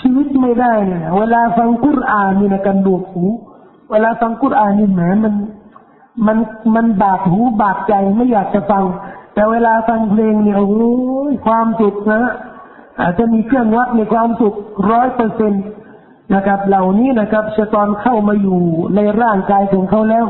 [0.00, 3.24] ชีวิตไม่ได้เนี่ยเวลาฟังกุรอานนี่นะกันดวกหู
[3.90, 5.34] เวลาฟังกุรอานนี่แหมมัน
[6.26, 6.38] มัน
[6.74, 8.84] มันบาดหูบาดใจไม่อยากจะฟัง
[9.38, 10.68] แต่เวลาฟังเพลงเนี่ยโอ้
[11.30, 12.22] ยความสุขนะ
[13.00, 14.54] อาจจะมีเครื่องวัดในความสุข
[14.90, 15.64] ร้อยเปอร์เซ็นต์
[16.34, 18.60] นะครับเหล่านี้นะครับชะตอนเข้ามาอยู่
[18.96, 20.24] ในร่างกายของเขาแล้ว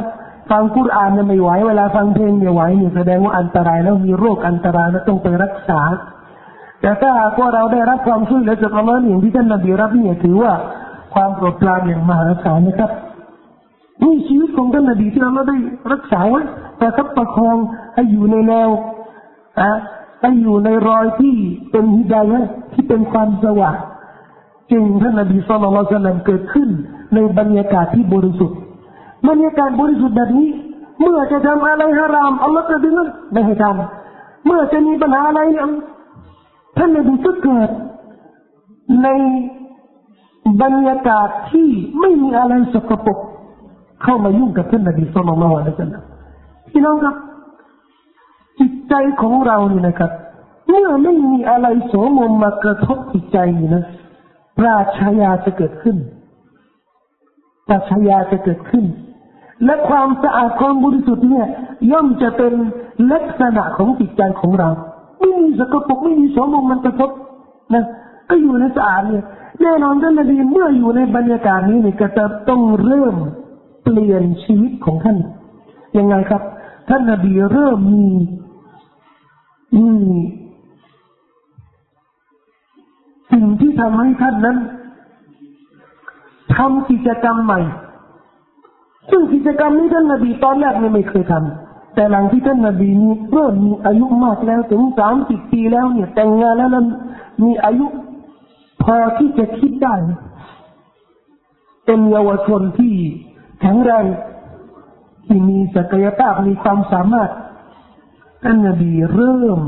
[0.50, 5.80] ฟังกุรอานเนี่ยไม่ไหวเวลาฟังเพลงเนี่ยไหวเนี่ยแสดงว่าอันตรายแล้วมีโรคอันตรายแล้วต้องไปรักษา
[6.80, 10.52] แต่ถ้าหากว่าเราได้รับความช่วยเหลือจากอัลลอฮ์อย่างที่ท่านนบีรับเนี่ยถือว่า
[11.14, 12.90] ความโปรดปรานอย่างมหาศาลนะครับ
[14.02, 15.56] นี่ชีวิตของท่านนบีที่เราได้
[15.92, 16.42] รักษาไว้
[16.78, 17.56] แต่คับประคอง
[17.94, 18.68] ให้อยู่ในแนว
[19.62, 19.72] อะ
[20.20, 21.34] ให้อยู่ในรอยที่
[21.70, 22.40] เป็นฮิดายะ
[22.72, 23.76] ที่เป็นความสว่าง
[24.70, 26.68] จึงท่านนบีสุลต่านเกิดขึ้น
[27.14, 28.58] ในบรรยากาศที่บริสุทธิ์
[29.28, 30.48] บรรยากาศบริสุทธิ์แบบนี้
[31.00, 32.94] เมื่อจะทำอะไรฮารามอัลลอฮฺจะดึง
[33.32, 35.40] ไม่ให้ทำเมื่อจะมีปัญหาอะไร
[36.76, 37.68] ท่านนบีก็เกิด
[39.02, 39.08] ใน
[40.62, 41.68] บรรยากาศที่
[42.00, 43.18] ไม่มีอะไรสกปรก
[44.02, 46.02] เข้ามายุ่งกับท่านนบีสุลต่านละสัลลัม
[46.70, 47.27] พี่น้องครับจิต
[48.90, 50.10] ใจของเรานี่นะครับ
[50.68, 53.38] เมื่อไม่มีอะไรโสมมมากระทบจิตใจ
[53.74, 53.84] นะ
[54.58, 55.96] ปราชายาจะเกิดขึ้น
[57.66, 58.84] ปราชายาจะเกิดขึ้น
[59.64, 61.46] และความสะอาดความบริสุทธิ์เนี่ย
[61.90, 62.52] ย่อมจะเป็น
[63.12, 64.68] ลักษณะของจิตใจของเรา
[65.18, 67.10] ไม่มีสกปรกไม่มีโสมมมันกระทบ
[67.74, 67.84] นะ
[68.30, 69.24] ก็อยู่ในสะอาดเนี่ย
[69.62, 73.14] แน่นอนท่านนบีเมื่ออยู่ในบรรยากาศนี้เนี่ยก็จะต้องเริ่ม
[73.82, 75.18] เปลี่ยนชีวิตของท่าน
[75.98, 76.42] ยังไงครับ
[76.88, 78.06] ท่านนบีเริ่มมี
[79.76, 79.88] มี
[83.32, 84.58] สิ่งที่ทำให้ท่านนั้น
[86.56, 87.60] ทำกิจกรรมใหม่
[89.10, 96.70] ซึ่งกิจกรรมนี้ท่านนบีตอนแรกไม่เคยทำแต่หลังที่ท่านนบีนี้เริ่มมีอายุมากแล้วถึงสามสิบปีแล้วเนี่ย แต่งงานแล้ว
[97.42, 97.86] มีอายุ
[98.82, 99.94] พอที่จะคิดได้
[101.86, 102.94] เป็นเยาวชนที่
[103.60, 104.04] แข็งแรง
[105.26, 107.30] ที่มีศักยภาพมีความสามารถ
[108.44, 109.60] ท่านนบีเริ่ม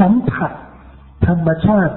[0.00, 0.52] สัมผัส
[1.26, 1.96] ธรรมชาติ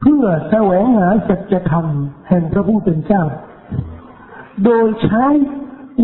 [0.00, 1.86] เพื่อแสวงหาสัจธรรม
[2.28, 3.24] แห่งพระผู้เป็นเจ้า
[4.64, 5.26] โดยใช้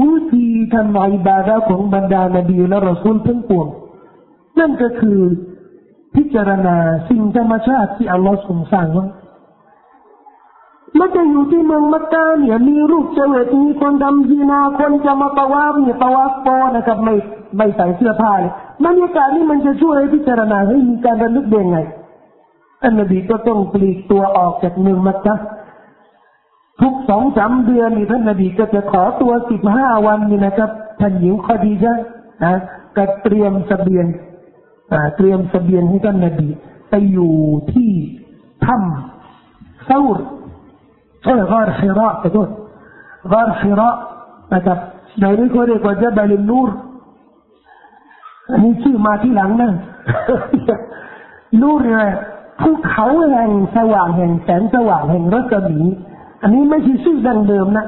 [0.02, 3.68] วิธีทำอิบาดะของบรรดานบีและรอซูลทั้งปวง
[4.58, 5.20] นั่นก็คือ
[6.14, 6.76] พิจารณา
[7.08, 9.06] สิ่งธรรมชาติที่อัลลอฮ์ทรงสร้างไว้
[10.98, 17.14] มันจะอยู่ที่เมืองมักกะเนี่ยมีรูปเจวิตมีคนทำจีนาคนจะมาตะวาบเนี่ยตะวาบปอนะครับไม่
[17.56, 18.52] ไม่ใส่เสื้อผ้าเลย
[18.84, 21.78] บรรยากาศนี้มันจะช่วยพิจารณาให้มีการระลึกเด้งไง
[22.82, 25.34] อันนบีก็ต้องปลีกตัวออกจากเมืองมักกะ
[26.80, 31.94] ทุกสองสามเดือนนี่ท่านนบีก็จะขอตัวสิบห้าวันนี่นะครับท่านหญิงคอดีใช่
[32.44, 32.54] นะ
[32.96, 34.06] ก็เตรียมสเสบียง
[35.16, 36.48] เตรียมเสบียงให้ท่านนบี
[36.90, 37.34] ไปอยู่
[37.72, 37.90] ที่
[38.66, 40.26] ถ้ำเซาร์
[41.24, 42.48] เออกอรฮิระขอโทษ
[43.32, 43.90] กอรฮิระ
[44.54, 44.78] นะครับ
[45.20, 46.68] ในนี้เขาเรียกว่าเจบลนูร
[48.50, 49.72] อันนี้ชื่อมาที่หลังนะ
[51.60, 52.08] นูรเนี่ย
[52.60, 55.80] ภูเขาแห่งสว่างแห่งแสงสว่างแห่งรัศมี
[56.42, 57.86] อันนี้ไม่ใช่ชื่อดังเดิมนะ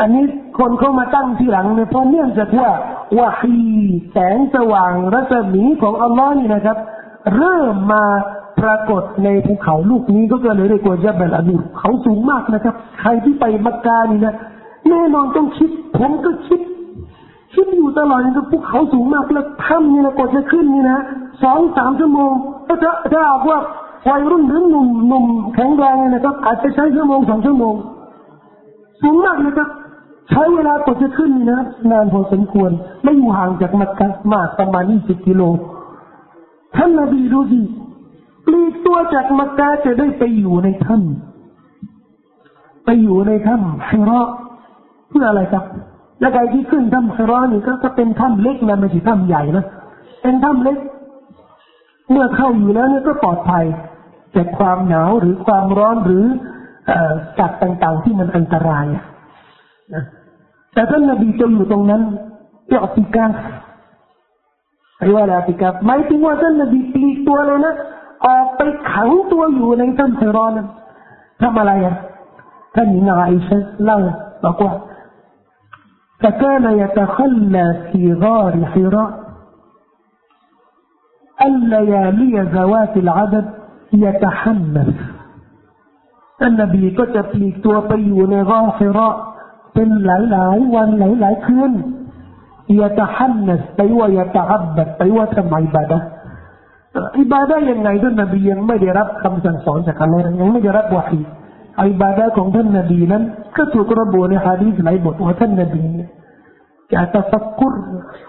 [0.00, 0.24] อันนี้
[0.58, 2.70] คนเข้ามาตั้งที่หลังเนี่ยเพราะเนื่องจากว่า
[3.18, 3.56] วาฮี
[4.12, 6.76] แสงสว่างรัศมีของอัลลอฮ์นี่นะครับ
[7.36, 8.04] เริ่มมา
[8.60, 14.34] ปรากฏในภูเขาลูกนี้ก็เลยเรียกว่าจะเบลอานูเขาสูงมากนะครับ ใครที่ไปมักกะนี่นะ
[14.88, 16.60] แน่นอนต้องคิด ผมก็คิด
[17.62, 20.98] คิดอยู่ตลอดนี่ภูเขาสูงมากแล้วถ้ำนี่นะกว่าจะขึ้นนี่นะ
[21.42, 22.32] สองสามชั่วโมง
[22.66, 22.76] ถ้า
[23.12, 23.58] ถ้าว่า
[24.08, 27.74] วัยรุ่นหรือหนุ่มหนุ่มแข็งแรงนะครับ อาจจะใช้ชั่วโมงสองชั่วโมง
[29.02, 29.68] สูงมากนะครับ
[30.30, 32.70] ใช้เวลากว่าจะขึ้นนี่นะนานพอสมควร
[33.02, 35.42] ไม่อยู่ห่างจากมักกะมากประมาณยี่สิบกิโล
[36.76, 37.62] ท่านนบีดูดิ
[38.46, 44.22] ปลีกตัวจากมักกะจะได้ไปอยู่ในถ้ำไปอยู่ในถ้ำฮิระ
[45.08, 45.64] เพื่ออะไรครับ
[46.22, 49.64] แล้วใครที่ขึ้นถ้ำฮิระนี่ก็เป็นถ้ำเล็กนะไม่ใช่ถ้ำใหญ่นะ
[50.22, 50.78] เป็นถ้ำเล็ก
[52.10, 53.64] เมื่อเข้าอยู่แล้วเนี่ยก็ปลอดภัย
[54.36, 56.24] จากความหนาวหรือความร้อนหรือ
[57.38, 58.84] สัตว์ต่างๆที่มันอันตราย
[59.94, 60.04] นะ
[60.74, 62.02] แต่ท่านนบีจะอยู่ตรงนั้น
[62.66, 63.26] เพื่อติกา
[65.04, 67.74] เรียกว่าอะไรติกาหมายถึงว่าท่านนบีปลีกตัวเลยนะ
[68.26, 68.60] ออกไป
[68.92, 70.52] ขังตัวอยู่ในถ้ำเทรอน
[71.42, 71.96] ทำอะไรอะ
[72.74, 73.98] ท่านหญิงอาอิชะเล่า
[74.44, 74.72] บอกว่า
[76.21, 79.11] فكان يتخلى في غار حراء
[81.47, 83.45] الليالي ذوات العدد
[83.93, 84.89] يتحمل
[86.39, 89.15] ท่านนบีก็จะปลีกตัวไปอยู่ในร่อฟิระ
[89.73, 91.71] เป็นหลายหลายวันหลายหลายคืน
[92.79, 95.99] ยาตะฮันนัสไปว่ายาตะอับบัดไปว่าทำอิบาดะ
[97.19, 101.19] อิบาดะยังไงท่านนบียังไม่ได้รับคำสั่งสอนจากอัลลอฮ์ยังไม่ได้รับวะฮี
[101.80, 103.22] อิบาดะของท่านนบีนั้น
[103.56, 105.82] ก็ถูกระบุในฮะดีษหลายบทว่าท่านนบี
[106.92, 107.74] จะตะฟักกุร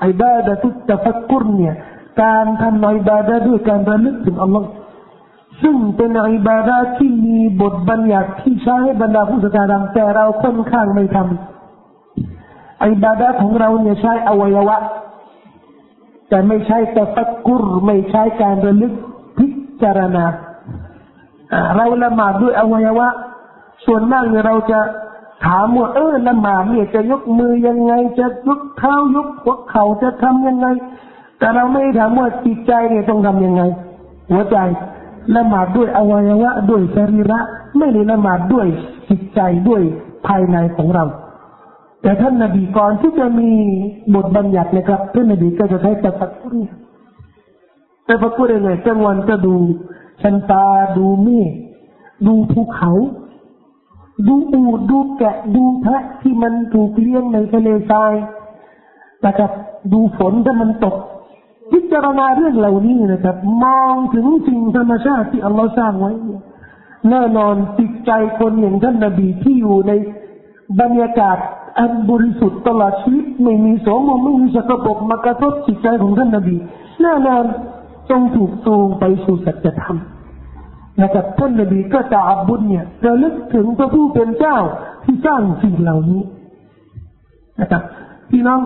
[0.06, 1.75] อิบาดะตุตะฟักกุรเนี่ย
[2.21, 4.67] การทำอิบาดะด้วยการระลึกถึงอัลลอฮ์
[5.62, 14.77] ซึ่งเป็นอิบาดาที่มีบทบัญญัติที่ใช้ให้บรรดาผู้ศรัทธาแต่เราค่อนข้างไม่ทำอิบาดาของเราเนี่ยใช้อวัยวะ
[16.29, 18.93] แต่ไม่ใช่แต่ฟักกุรไม่ใช้การระลึก
[19.38, 19.47] พิ
[19.82, 20.25] จารณา
[21.75, 23.08] เราละหมาดด้วยอวัยวะ
[23.85, 24.79] ส่วนมากเนี่ยเราจะ
[25.45, 30.67] ถามว่าเออละหมาดเนี่ยจะยกมือยังไง จะยกเท้ายกหัวเข่าจะทำยังไง
[31.39, 33.61] แต่เราไม่ถามว่าจิตใจเนี่ยต้องทำยังไง
[34.31, 34.57] หัวใจ
[35.35, 37.39] ละหมาดด้วยอวัยวะด้วยสรีระ
[37.77, 38.67] ไม่ได้ละหมาดด้วย
[39.09, 39.81] จิตใจด้วย
[40.27, 41.05] ภายในของเรา
[42.01, 43.49] แต่ท่านนบีก่อนที่จะมี
[44.15, 46.55] บทบัญญัตินะครับท่านนบีก็จะใช้ตะฟักกุร
[48.07, 49.55] ตะฟักกุรเลยกลางวันก็ดู
[50.21, 50.65] ชันตา
[50.97, 51.51] ดูเมฆ
[52.27, 52.91] ดูภูเขา
[54.28, 58.13] ดูอูดดูแกะดูแพะที่มันถูกเลี้ยงในทะเลทราย
[59.26, 59.52] นะครับ
[59.93, 60.95] ดูฝนที่มันตก
[61.71, 66.12] พิจารณาเรื่องเหล่านี้นะครับ มองถึงสิ่งธรรมชาติที่อัลลอฮ์สร้างไว้
[67.10, 69.91] แน่นอนจิตใจคนอย่างท่านนบีที่อยู่ใน
[70.82, 71.38] บรรยากาศ
[71.80, 76.56] อันบริสุทธิ์ตลอดชีวิตไม่มีสมองไม่มีสกปรกมากระทบจิตใจของท่านนบี
[77.02, 77.43] แน่นอน
[78.12, 79.97] ต้องถูกตูงไปสู่สัจธรรม
[81.01, 84.58] นะครับท่านนบีก็จะอับบุญเนี่ยระลึกถึงพระผู้เป็นเจ้า
[85.03, 86.21] ที่สร้างสิ่งเหล่านี้
[87.60, 87.84] นะครับ
[88.29, 88.62] พี่น้อง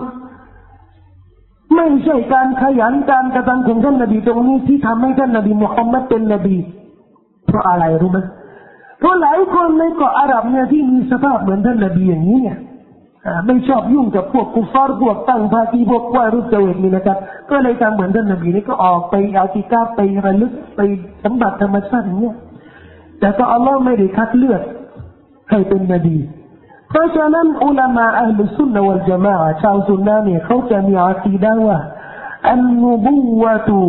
[1.76, 6.56] ไม่ใช่การขยันการกระทำของท่านนบีตรงนี้ที่ทำให้ท่านนบีมุฮัมมัดเป็นนบี
[7.46, 8.18] เพราะอะไรรู้ไหม
[8.98, 12.58] เพราะหลายคนในเกาะอาหรับเนี่ยที่มีสภาพเหมือนท่านนบีอย่างนี้เนี่ย
[13.46, 17.18] ไม่ชอบยุ่งกับพวกกุฟาร์พวกตั้งภาคีพวกว่ารูปเจวิตนี่นะครับ
[17.50, 20.80] ก็เลยทำเหมือนท่านนบีนี่ก็ออกไปเอาติกาไประลึกไป
[21.24, 22.36] สัมผัสธรรมชาติอย่างเงี้ย
[23.20, 24.62] แต่ก็อัลลอฮ์ไม่ได้คัดเลือก
[25.50, 26.16] ให้เป็นนบี
[26.88, 31.78] เพราะฉะนั้นอุลามาอัลลสุนนะวัลจามาชาวสุนนะเนี่ยเขาจะมีอาคีดาว่า
[32.50, 33.80] อันนบูวะตุ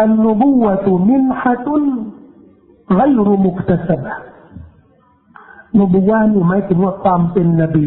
[0.00, 1.82] อันนบูวะตุมินฮะตุน
[2.96, 4.14] ไกรุมุกตสบะ
[5.80, 7.86] นบูวานี่หมายถึงว่าความเป็นนบี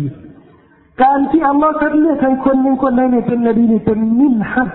[1.03, 4.65] การที่อัลลอฮ์คัดเลือกให้คนหนึ่งคนใดเนี่ยเป็นนบีนี่เป็นมินฮะ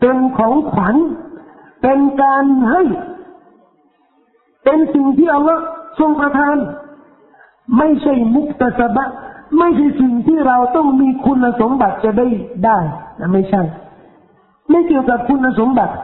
[0.00, 0.96] เป็นของขวัญ
[1.82, 2.82] เป็นการให้
[4.64, 5.62] เป็นสิ่งที่อัลลอฮ์
[5.98, 6.56] ทรงประทาน
[7.78, 9.04] ไม่ใช่มุกตะสบะ
[9.58, 12.26] ไม่ใช่สิ่งที่เราต้องมีคุณสมบัติจะได้
[12.64, 12.78] ได้
[13.20, 13.62] นะไม่ใช่
[14.70, 15.94] ไม่เกี่ยวกับคุณสมบัติ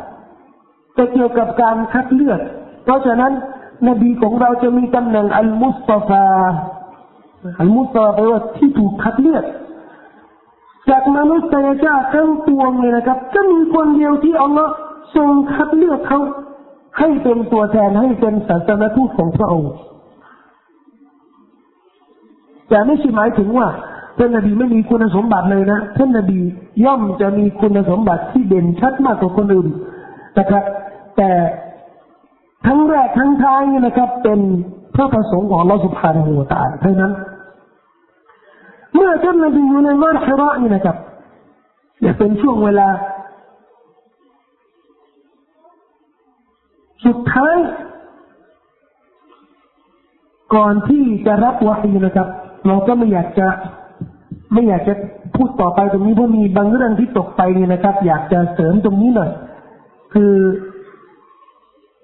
[0.95, 2.41] แต่เกี่ยวกับการคัดเลือก
[2.85, 3.33] เพราะฉะนั้น
[3.89, 6.27] นบีของเราจะมีตำแหน่งอัลมุสตาฟา
[7.61, 9.45] อัลมุสตาฟาแปลว่าที่ถูกคัดเลือก
[10.91, 14.73] จากมนุษยชาติทั้งปวงเลยนะครับจะมีคนเดียวที่อัลลอฮ์
[15.17, 16.21] ทรงคัดเลือกเขา
[16.99, 19.73] ให้เป็นตัวแทนให้เป็นศาสนทูตของพระองค์
[22.69, 23.69] แต่ไม่ใช่หมายถึงว่า
[24.19, 26.39] ท่านนบีไม่มีคุณสมบัติเลยนะท่านนบี
[26.85, 29.69] ย่อมจะมีคุณสมบัติที่เด่นชัดมากกว่าคนอื่น
[30.39, 30.65] นะครับ
[31.17, 31.31] แต่
[32.67, 34.41] ทั้งแรกทั้งท้ายนี่นะครับ เป็น
[34.95, 37.13] พระประสงค์ของเราสุภาพหัวตาเท่านั้น
[38.95, 40.97] เมื่อท่านนบีอยู่ในมารฮิระนี่นะครับ
[42.05, 42.89] จะเป็นช่วงเวลา
[47.07, 47.57] สุดท้าย
[50.55, 52.29] ก่อนที่จะรับวะฮีนะครับ
[52.67, 53.47] เราก็ไม่อยากจะ
[54.53, 54.95] ไม่อยากจะ
[55.37, 59.31] พูดต่อไปตรงนี้เพราะมีบางเรื่องที่ตกไปนี่นะครับ อยากจะเสริมตรงนี้หน่อย
[60.15, 60.33] คือ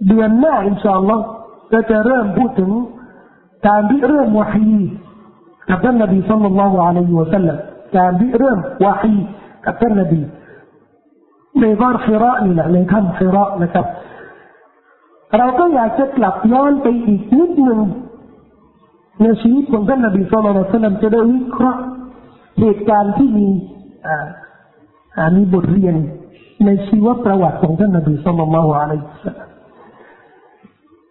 [0.09, 1.25] เดือนหน้าอินชาอัลลอฮ์
[1.73, 2.71] ก็จะเริ่มพูดถึง
[3.67, 4.81] การที่เริ่มวะฮี
[5.69, 7.59] กับท่านนบีสุลต่านละฮ์อะลัยฮิวะสัลลัม
[7.97, 9.17] การที่เริ่มวะฮี
[9.65, 10.21] กับท่านนบี
[11.61, 13.87] ในบ้านฮิระนี่แหละในถ้ำฮิระนะครับ
[15.37, 17.81] เราก็อยากจะกลับย้อนไปอีกนิดหนึ่ง
[19.23, 21.83] ในชีวิตของท่านนบีสุลต่านละสัลลัมจะได้วิเคราะห์
[22.61, 23.49] เหตุการณ์ที่มี
[24.07, 25.95] อ่ามีบทเรียน
[26.65, 29.46] ในชีวประวัติของท่านนบีสุลต่านละฮ์อะลัยฮิสลาม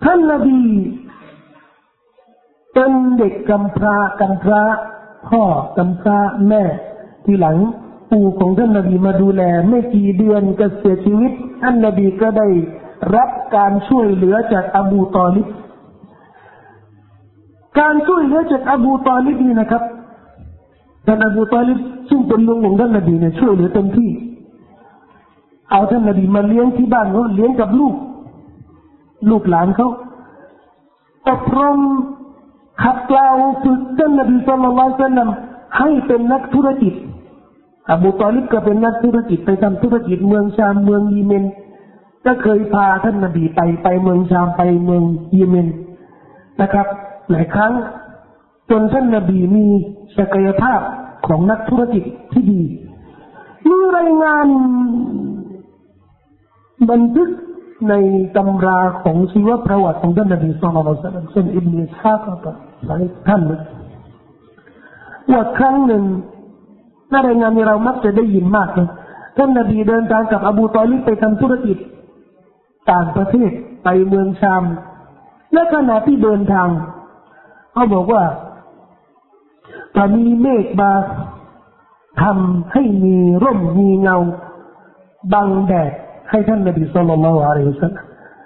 [0.04, 0.62] ท่านนบี
[2.74, 4.62] เป็นเด็กกำพร้ากำพร้า
[5.30, 5.44] พ่อ
[5.78, 6.64] กำพร้าแม่
[7.26, 7.58] ทีหลัง
[8.12, 11.32] ปู่ของท่านนบีมาดูแล ไม่กี่เดือนก็เสียชีวิต
[11.62, 12.48] ท่านนบีก็ได้
[13.16, 15.48] รับการช่วยเหลือจากอบูตอลิบ
[17.80, 19.84] การช่วยเหลือจากอบูตอลิบนี่นะครับ
[21.08, 21.80] ท่านอบูตอลิบ
[22.10, 24.10] ซึ่งเป็นลุงของท่านนบีเนี่ยช่วยเหลือเต็มที่
[25.72, 27.96] เอาท่านนบีมาเลี้ยงที่บ้านเขาเลี้ยงกับลูก
[29.30, 29.90] ลูกหลานเขา
[31.30, 31.80] อบรม
[32.84, 33.28] ขัดเกลา
[33.64, 34.66] ฝึกท่านนบีสุล
[35.00, 35.20] ต่าน
[35.78, 36.94] ให้เป็นนักธุรกิจ
[37.90, 41.44] อบูตอลิบก็เป็นนักธุรกิจไปทำธุรกิจเมืองชามเมืองยีเมน
[42.26, 45.04] ก็เคยพาท่านนบีไปไปเมืองชามไปเมือง
[45.36, 45.68] ยีเมน
[46.62, 46.88] นะครับ
[47.32, 47.74] หลายครั้ง
[48.70, 49.66] จนท่านนบีมี
[50.18, 50.80] ศักยภาพ
[51.28, 52.62] ของนักธุรกิจที่ดี
[53.70, 54.48] มีรายงาน
[56.90, 57.30] บันทึก
[57.90, 57.94] ใน
[58.36, 62.52] ตำราของชีวประวัติของท่านนบีสุลต่านเช่นอิบนิสฮากก็
[62.86, 63.42] หลายท่าน
[65.32, 66.04] ว่าครั้งหนึ่ง
[67.10, 68.88] ในรายงานนี้เรามักจะได้ยินมากเลย
[69.38, 71.78] ท่านนบีเดินทางกับอบูตอลิบไปทำธุรกิจ
[72.92, 73.52] ต่างประเทศ
[73.84, 74.64] ไปเมืองชาม
[75.54, 76.70] และขณะที่เดินทาง
[77.74, 78.24] เขาบอกว่า
[79.96, 80.92] ถ้ามีเมฆมา
[82.22, 84.18] ทำให้มีร่มมีเงา
[85.34, 85.92] บังแดด
[86.30, 87.94] ให้ท่านนบีสุลต่านละอะลัยฮิสซาล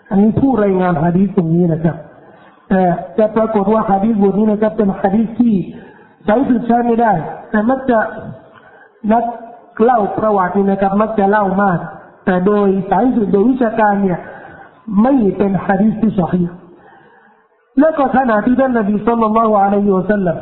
[0.09, 1.95] อันนี้ผู้รายงานฮะดีษตรงนี้นะครับ
[2.69, 2.81] แต่
[3.17, 5.55] จะปรากฏว่าฮะดีษบทนี้นะครับเป็นฮะดีษที่
[6.25, 7.11] ใช้สืบใช้ไม่ได้
[7.49, 7.99] แต่มักจะ
[9.13, 9.23] นัก
[9.83, 11.79] เล่าประวัตินี่นะครับ มักจะเล่ามาก
[12.25, 14.19] แต่โดยสายสืบโดยวิชาการเนี่ย
[15.01, 16.43] ไม่เป็นฮะดีษที่สอฮี
[17.79, 20.37] แล้วก็ขณะที่ท่านนบีสุลต่านละอะลัยฮิสัลลัม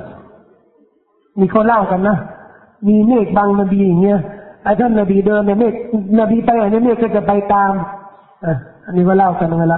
[1.39, 2.17] มีเขาเล่ากันนะ
[2.87, 4.19] มีเมฆบังนบีอย่างเงี้ย
[4.63, 5.73] ไอ้ท่านนบีเดินในเมฆ
[6.19, 7.73] นบีไปไหนเมฆก็จะไปตาม
[8.85, 9.77] อันนี้ก็เล่ากันเวลา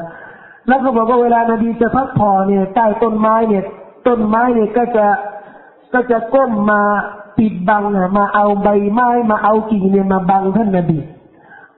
[0.67, 3.63] แล้วก็บอกว่าเวลานบีจะพักผ่อนเนี่ยใต้ต้นไม้เนี่ย
[4.07, 5.05] ต้นไม้เนี่ยก็จะ
[5.93, 6.81] ก็จะก้มมา
[7.37, 7.83] ปิดบัง
[8.17, 10.99] มาเอาใบไม้มาเอากิ่งเนี่ยมาบังท่านนบี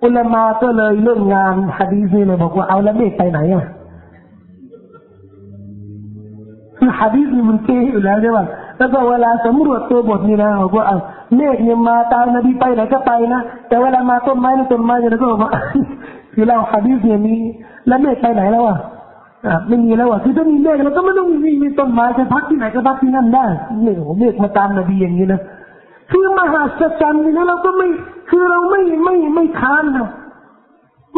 [0.04, 3.66] อุลามาก็เลยเรื่องงานฮะดีษนี่เลยบอกว่าเอาแล้วเมฆไปไหนอะ
[6.78, 8.40] คือฮะดีษนี่มันเก๋อยู่แล้วใช่ไหม
[8.82, 10.98] แล้วก็เวลาสำรวจตัวบทนี่นะบอกว่าเอา
[11.36, 15.52] เมฆเนี่ยมาตามนบีไปไหนก็ไปนะแต่เวลามาต้นไม้ในต้นไม้เนี่ยก็บอกว่า
[16.34, 17.36] คือเราฮะดีษเนี่ยมี
[17.88, 18.78] แล้วเมฆไปไหนแล้วอะ
[19.68, 23.46] ไม่มีแล้วอะคือถ้ามีเมฆเราก็ไม่ต้องมีมีต้นไม้จะพักที่ไหนก็พักที่นั่นได้
[23.84, 25.42] เนี่ยโอ้เมฆมาตามนบีอย่างนี้นะ
[26.12, 27.88] คือมหาสัจจ์นี่นะเราก็ไม่
[28.30, 30.08] คือเราไม่ไม่ไม่ค้านนะ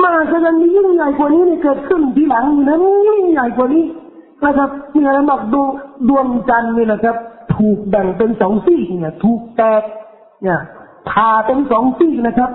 [0.02, 2.76] มหาสัจจรรย์มียิ่งใหญ่กว่านี้เนี่ยเกิดขึ้นทีหลังนะ
[3.08, 3.84] ยิ่งใหญ่กว่านี้
[4.46, 5.70] นะครับมีอะไรบอกดวง
[6.10, 7.16] ดวงจันทร์นี่นะครับ
[7.56, 9.84] ถูกแบ่งเป็นสองซีกเนี่ยถูกแตก
[10.44, 10.60] เนี่ย
[11.10, 12.50] ผ่าเป็นสองซีกนะครับ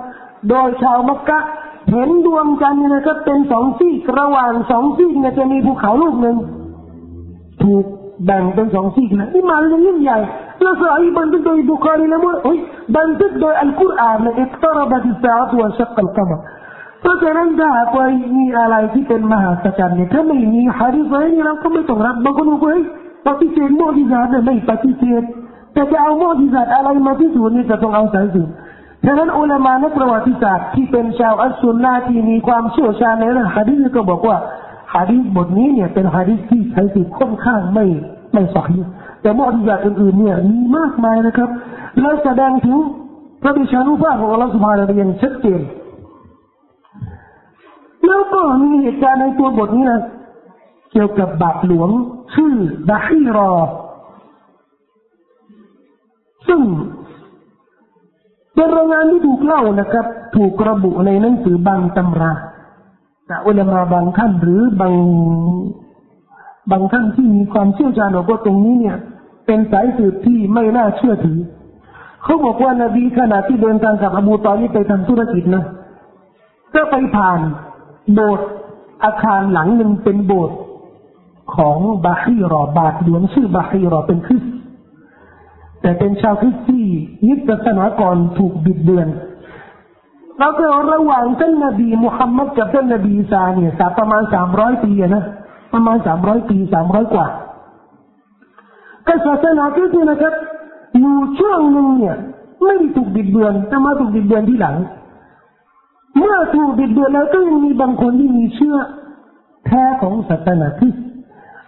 [0.49, 1.39] โดยชาวมักกะ
[1.91, 6.37] เห็นดวงจันทร์เนี่ยนะครับเป็นสองซีกระหว่างสองซีกเนี่ยจะมีภูเขาลูกหนึ่ง
[7.63, 7.85] ถูก
[8.25, 10.19] แบ่งเป็นสองซีกนะนี่มาเรื่องยิ่งใหญ่
[10.61, 12.57] แล้วสายบันทึกโดยบุคคลีแล้วว่าโอ้ย
[12.97, 16.31] บันทึกโดยอัลกุรอานเนี่ยอิตรบัติสาตัวชักกัลกาม
[17.01, 18.05] เพราะฉะนั้นถ้าหากว่า
[18.37, 22.73] มีอะไรที่เป็นมหาสัจจ์เนี่ยถ้าไม่มีฮะดีษไว้นี่เราก็ไม่ต้องรับบางคนบอกว่า
[23.29, 25.23] ปฏิเสธโมดิซาเนี่ยไม่ปฏิเสธ
[25.73, 28.49] แต่จะเอาโมดิซาอะไรมาพิสูจน์นี่จะต้องเอาสายสืบ
[29.05, 34.37] ฉะนั้นอุลามานักประวัติศาสตร์ที่เป็นชาวอัสซุนนาที่มีความเชี่ยวชาญในเรื่องฮะดีษก็บอกว่า
[34.95, 37.85] ฮะดีษบทนี้เนี่ยเป็นฮะดีษที่ใช้สืบค่อนข้างไม่
[38.33, 38.79] ไม่สอฮี
[39.21, 41.49] แต่โมดิซาอื่นๆเนี่ยมีมากมายนะครับ
[42.01, 42.77] แล้วแสดงถึง
[43.41, 45.61] พระบิชานุภาพของอัลลอฮฺสุบฮานะฮูยังชัดเจน
[48.07, 50.01] แล้วก็มีเหตุการณ์ในตัวบทนี้นะ
[50.91, 51.89] เกี่ยวกับบาทหลวง
[52.33, 52.53] ชื่อ
[52.89, 53.53] บาฮีรอ
[56.47, 56.61] ซึ่ง
[58.55, 62.33] เป็นรายงานที่ถูกเล่านะครับ ถูกระบุในหนังสือบางตำรา
[63.29, 64.93] จากอุลามาบางท่านหรือบาง
[66.71, 68.97] บางท่านที่มีความเชี่ยวชาญบอกว่าตรงนี้เนี่ย
[69.45, 71.39] เป็นสายสืบที่ไม่น่าเชื่อถือ
[72.23, 75.65] เขาบอกว่านาบีขณะที่เดินทางกับอบูตอลีไปทำธุรกิจนะ
[76.75, 77.39] ก็ไปผ่าน
[78.13, 78.47] โบสถ์
[79.03, 80.57] อาคารหลังหนึ่งเป็นโบสถ์
[81.55, 84.43] ของบาฮีรอบาทหลวงชื่อบาฮีรอเป็นคริส
[85.81, 86.85] แต่เป็นชาวคริสที่
[87.27, 89.07] ยึดศาสนาก่อนถูกบิดเบือน
[90.39, 95.23] แล้วก็ระหว่างท่านนบีมุฮัมมัดกับท่านนบีซาเนี่ยสาประมาณสามร้อยปีนะ
[95.73, 97.27] ประมาณสามร้อยปีสามร้อยกว่า
[99.07, 100.33] ก็ศาสนาคริสต์นะครับ
[100.97, 102.15] อยู่ช่วงหนึ่งเนี่ย
[102.63, 104.75] ไม่ได้ถูกบิดเบือนแต่มาถูกบิดเบือนที่หลัง
[106.17, 108.77] เมื่อถูกบิดเบือนแล้วก็ยังมีบางคนที่มีเชื่อ
[109.65, 111.03] แท้ของศาสนาคริสต์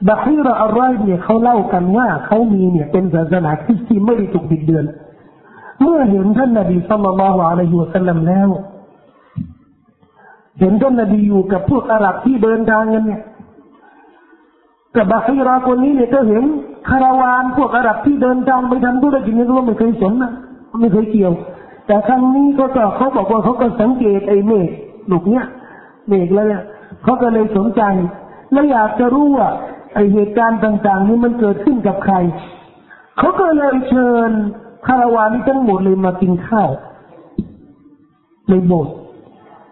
[0.10, 4.86] บัคฮีรอัลไรเนี่ยเขาเล่ากันว่าเขามีเนี่ยเป็นศาสนาคริสต์ที่ไม่ได้ถูกบิดเบือน
[5.82, 8.50] เมื่อเห็นท่านนบีสัลลัลลอฮุอะลัยฮิวะสัลลัมแล้ว
[10.60, 13.22] เห็นท่านนบีอยู่กับพวกอาหรับที่เดินทางกันเนี่ย
[14.96, 16.44] กับบัคฮีราคนนี้เนี่ยก็เห็น
[16.90, 20.32] คาราวานพวกอาหรับที่เดินทางไปทำธุรกิจนี่ก็ไม่เคยสนนะ
[20.82, 21.34] ไม่เคยเกี่ยว
[21.88, 22.66] แต่ครั้งนี้ก็
[22.98, 24.70] เขาบอกว่าเขาก็สังเกตไอ้เมฆ
[25.08, 25.46] หลูกเนี้ย
[26.08, 26.64] เมฆแล้วเนี่ย
[27.04, 27.82] เขาก็เลยสนใจ
[28.52, 29.50] และอยากจะรู้ว่า
[29.94, 32.16] ไอเหตุการณ์ต่าง ๆ นี้มันเกิดขึ้นกับใคร
[33.18, 34.30] เขาก็เลยเชิญ
[34.88, 36.70] คาราวานนี้ทั้งหมดเลยมากินข้าว
[38.50, 38.94] ในโบสถ์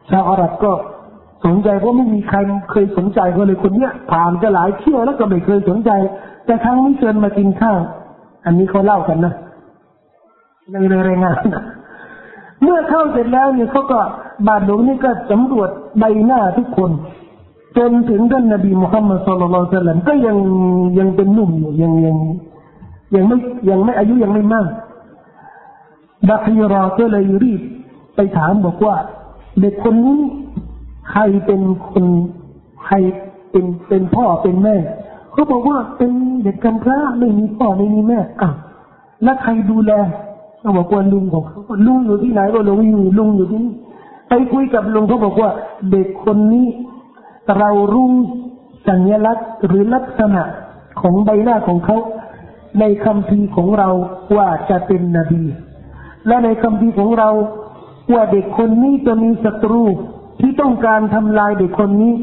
[0.10, 0.74] ชาวอาหรับก็
[1.46, 2.38] สนใจเพราะไม่มีใคร
[2.72, 5.92] เคยสนใจก็เลยคนเนี้ยผ่านจะหลายเที่ยวแล้วก็ไม่เคยสนใจ
[6.46, 7.80] แต่ครั้งนี้เชิญมากินข้าว
[8.46, 9.34] อันนี้เขาเล่ากันนะ
[10.72, 11.64] ในรายงานนะ
[12.64, 14.00] เมื่อเข้าเสร็จแล้วเนี่ยเขาก็
[14.48, 16.92] บาดหลวงนี่ก็สำรวจใบหน้าทุกคน
[17.78, 20.38] จนถึงท่านนบีมุฮัมมัดสุลลัลสัลลัมก็ยัง
[21.00, 22.18] ยังเป็นหนุ่มอยู่ยังยัง
[23.16, 23.38] ยังไม่
[23.70, 24.70] ยังไม่อายุยังไม่มาก
[26.30, 27.62] บัคยรอก็เลยรีบ
[28.16, 28.96] ไปถามบอกว่า
[29.60, 30.22] เด็กคนนี้
[31.12, 32.06] ใครเป็นคน
[32.86, 32.96] ใคร
[33.52, 34.76] เป็นเป็นพ่อเป็นแม่
[35.34, 36.12] เขาบอกว่าเป็น
[36.44, 38.50] เด็กกำพร้าไม่มีพ่อไม่มีแม่อะ
[39.24, 39.92] แล้วใครดูแล
[40.60, 43.74] เขาบอกว่าลุงของเขาลุงอยู่ที่ไหนก็ลุงอยู่ลุงอยู่ที่นี่
[44.30, 45.50] ไปคุยกับลุงเขาบอกว่า
[45.92, 46.68] เด็กคนนี้
[47.58, 48.14] เรารู้
[48.88, 50.44] สัญลักษณ์หรือลักษณะ
[51.02, 51.98] ของใบหน้าของเขา
[52.80, 53.90] ในคำพีของเรา
[54.38, 55.44] ว่าจะเป็นนบี
[56.28, 57.30] และในคำพีของเรา
[58.14, 59.84] ว่าเด็กคนนี้จะมีศัตรู
[60.40, 62.14] ที่ต้องการทำลายเด็กคนนี้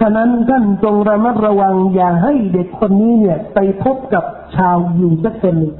[0.00, 4.24] ฉะนั้นท่านจงระมัดระวังอย่าให้เด็กคนนี้เนี่ย ไปพบกับ
[4.56, 5.74] ชาวยูสักคนหนึ่ง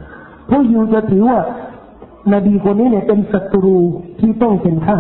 [0.46, 1.38] เพราะยูจะถือว่า
[2.34, 3.76] นบีคนนี้เนี่ยเป็นศัตรู
[4.20, 4.98] ที่ต้องเป็นฆ่า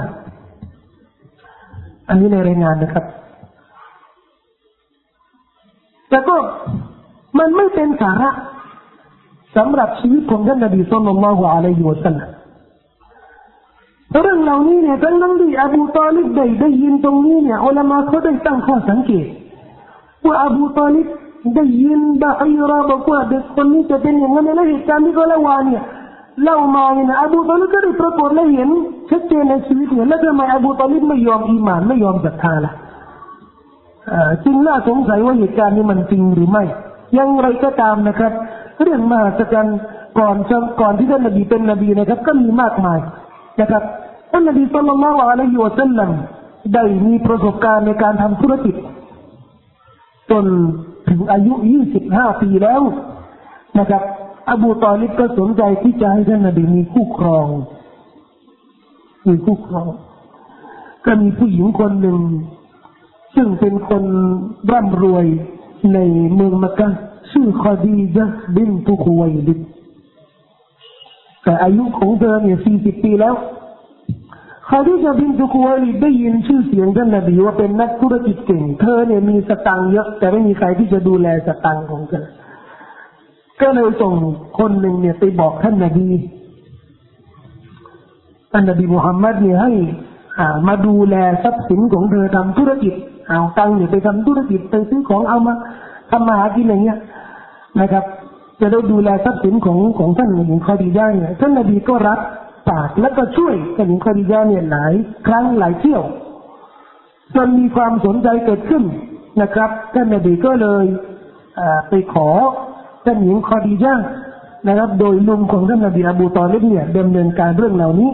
[2.08, 3.04] อันนี้ในรายงานนะครับ
[6.08, 6.36] แต่ก็
[7.38, 8.30] มันไม่เป็นสาระ
[9.56, 12.30] สำหรับชีวิตของท่านนบีสุลต่านละฮ์อะลัยฮิวะสัลลัม
[14.22, 19.26] เรื่องเหล่านี้เนี่ยทั้งนั้นที่อบูตาลิบได้ได้ยินตรงนี้เนี่ยอัลมาเขาได้ตั้งข้อสังเกต
[20.26, 21.06] ว่าอบูตาลิบ
[21.54, 25.82] ได้ยินบาอิราบอกว่าเด็กคนนี้จะเป็นอย่างนั้นและเหตุการณ์ที่เขาเล่ามาเนี่ย
[26.44, 28.68] เล่ามาเนี่ยอบูตาลิบก็ได้ปรากฏและเห็น
[29.10, 32.72] ชัดเจนในชีวิตเนี่ยแล้วทำไมอบูตาลิบไม่ยอมอีมานไม่ยอมศรัทธาล่ะ
[34.44, 36.64] จึงน่าสงสัยว่าเหตุการณ์นี้มันจริงหรือไม่
[37.18, 38.32] ยังไรก็ตามนะครับ
[38.82, 39.78] เรื่องมหัศจรรย์
[40.18, 40.36] ก่อน
[40.80, 42.98] ก่อนที่ท่านนบีเป็นนบีนะครับ ก็มีมากมาย
[43.60, 43.82] นะครับ
[44.30, 46.10] ท่านนบีสุลต่านละอะลัยฮิวะสัลลัม
[46.74, 48.74] ได้มีประสบการณ์ในการทำธุรกิจ
[50.30, 50.44] จน
[51.08, 52.82] ถึงอายุยี่สิบห้าปีแล้ว
[53.78, 54.02] นะครับ
[54.50, 57.46] อบูตอลิบก็สนใจที่จะให้ท่านนบีมีคู่ครอง
[59.26, 59.88] มีคู่ครอง
[61.06, 62.18] ก็มีผู้หญิงคนหนึ่ง
[63.36, 64.04] ซึ่งเป็นคน
[64.72, 65.26] ร่ำรวย
[65.94, 65.98] ใน
[66.34, 66.88] เมืองมักกะ
[67.32, 69.60] ชื่อคอดีจ์บินตุคุยลิด
[71.44, 73.34] แต่อายุของเธอเนี่ยสี่สิบปีแล้ว
[74.68, 82.26] คอดีจ์บินตุคุยลิดได้ยินชื่อเสียงท่านนบีว่าเป็นนักธุรกิจเก่ง เธอเนี่ยมีสตังค์เยอะ แต่ไม่มีใครที่จะดูแลสตังค์ของเธอ
[83.62, 84.14] ก็เลยส่ง
[84.58, 86.08] คนหนึ่งเนี่ยไปบอกท่านนบี
[88.52, 89.72] ท่านนบีมุฮัมมัดเนี่ยให้
[90.68, 92.94] มาดูแลทรัพย์สินของเธอทำธุรกิจ
[93.28, 95.54] เอาตังค์เนี่ยไปทำธุรกิจไปซื้อของเอามา
[96.10, 96.98] ทำมาหากินอย่างเงี้ย
[97.80, 98.04] นะครับ
[98.60, 102.18] จะได้ดูแลทรัพย์สินของของท่านหญิงคอดียาเนี่ยท่านนบีก็รับ
[102.70, 104.92] ปากแล้วก็ช่วยท่านหญิงคอดียาเนี่ยหลาย
[105.26, 106.02] ครั้งหลายเที่ยว
[107.36, 108.82] จนมีความสนใจเกิดขึ้น
[109.42, 110.84] นะครับท่านนบีก็เลย
[111.88, 112.28] ไปขอ
[113.04, 113.94] ท่านหญิงคอดียา
[114.68, 118.10] นะครับ โดยลุงของท่านนบีอบูตอเลบเนี่ยดำเนินการเรื่องเหล่านี้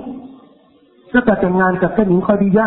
[1.13, 2.67] ก็แต่งงานกับท่านหญิงคอดียะ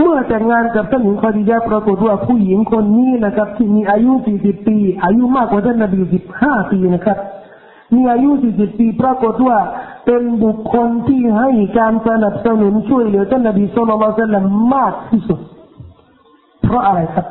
[0.00, 6.00] เมื่อแต่งงานกับท่านหญิงคอดียะปรากฏว่าผู้หญิงคนนี้นะครับ ที่มีอายุ 40 ปี อายุมากกว่าท่านนบี
[6.36, 7.18] 15 ปีนะครับ
[7.94, 9.58] มีอายุ 40 ปี ปรากฏว่า
[10.06, 15.40] เป็นบุคคลที่ให้การสนับสนุนช่วยเหลือท่านนบีสุลต่านมากที่สุด
[16.62, 17.26] เพราะอะไรครับ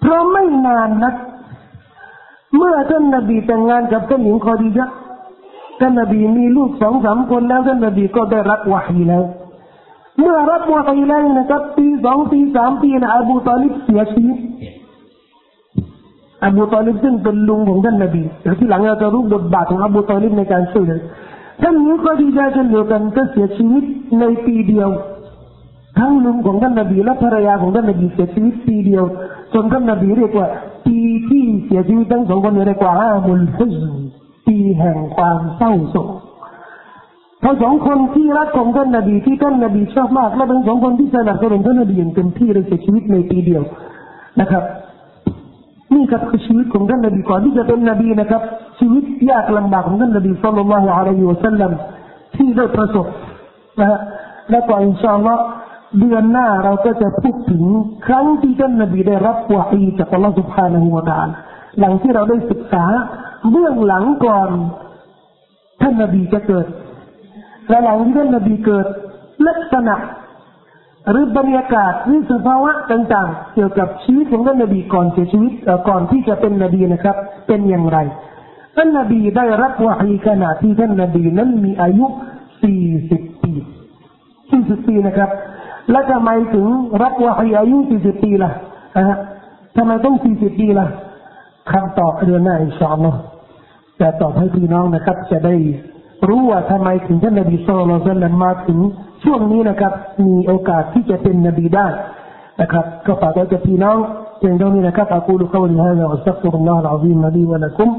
[0.00, 1.14] เพราะไม่นานนัก
[2.56, 4.86] เมื่อท่านนบีแต่งงานกับท่านหญิงคอดียะ
[5.80, 9.24] ท่านนบีมีลูกสองสามคนแล้วท่านนบีก็ได้รับวาฮีแล้ว
[10.18, 14.38] เมื่อรับวาฮีแล้วนะครับปีสองปีสามปีนะอบูตาลิบเสียชีวิต
[16.44, 21.00] อบูตอลิบซึ่งเป็นลุงของท่านนบีแต่ที่หลังเราจะรู้บทบาทของอบูตอลิบในการช่วยเหลือ
[21.62, 23.84] ท่านนี้ก็ดีใจเช่นเดียวกันก็เสียชีวิต
[24.20, 24.88] ในปีเดียว
[25.98, 29.04] ทั้งลุงของท่านนบีและภรรยาของท่านนบีเสียชีวิตปีเดียว
[29.54, 30.46] จนท่านนบีเรียกว่า
[30.86, 30.98] ปี
[31.28, 33.74] ที่เสียชีวิตทั้งสองคนเรียกว่าอามุลฮุซ
[34.46, 36.08] ปีแห่งความเศร้าโศก
[37.45, 43.63] ทั้งสองคนที่รักของท่านนบีที่ท่านนบีชอบมากและเป็นสองคนที่สนับสนุนท่านนบีอย่างเต็มที่เลยเสียชีวิตในปีเดียว
[44.41, 44.63] นะครับ
[45.93, 48.41] นี่ครับคือชีวิตของท่านนบีก่อนที่จะเป็นนบีนะครับ
[48.79, 51.71] ชีวิตยากลำบากของท่านนบีสุลต่านละฮ์อะลัยฮิวะสัลลัม
[52.35, 53.05] ที่ได้ประสบ
[53.79, 53.99] นะฮะ
[54.51, 55.41] และก็อินชาอัลลอฮ์
[55.99, 57.63] เดือนหน้าเราก็จะพูดถึง
[58.07, 61.35] ครั้งที่ท่านนบีได้รับวาฮีจากอัลลอฮ์ سبحانه และ تعالى
[61.79, 62.85] หลังที่เราได้ศึกษา
[63.51, 64.49] เบื้องหลังก่อน
[65.81, 66.65] ท่านนบีจะเกิด
[67.68, 68.86] และหลังที่ท่านนบีเกิด
[69.48, 69.96] ลักษณะ
[71.10, 75.52] หรือบรรยากาศหรือสภาวะต่างๆ เกี่ยวกับชีวิตของท่านนบีก่อนเสียชีวิต
[75.88, 77.98] ก่อนที่จะเป็นนบีนะครับ เป็นอย่างไร
[78.76, 82.06] ท่านนบีได้รับวาฮีขณะที่ท่านนบีนั้นมีอายุ
[82.74, 83.52] 40 ปี
[84.20, 85.30] 40 ปีนะครับ
[85.90, 86.66] แล้วทำไมถึง
[87.02, 88.50] รับวาฮีอายุ 40 ปีล่ะ
[89.08, 89.18] ฮะ
[89.76, 90.86] ทำไมต้อง 40 ปีล่ะ
[91.72, 93.20] คำตอบเดือนหน้าอินชาอัลลอฮ์
[94.00, 95.54] จะตอบให้พี่น้องนะครับ จะได้
[96.27, 98.79] รู้ว่าทำไมถึงท่านนบีสุลต่านมาถึง
[99.23, 99.93] ช่วงนี้นะครับ
[100.25, 101.87] มีโอกาสที่จะเป็นนบีได้
[102.61, 103.97] นะครับก็ฝากไว้กับพี่น้อง
[104.37, 107.89] เพียงเท่านี้นะครับ أقول قولي هذا وأستغفر الله العظيم لي ولكم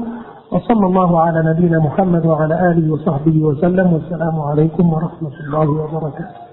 [0.53, 6.46] وصلى الله على نبينا محمد وعلى آله وصحبه وسلم والسلام عليكم ورحمة الله وبركاته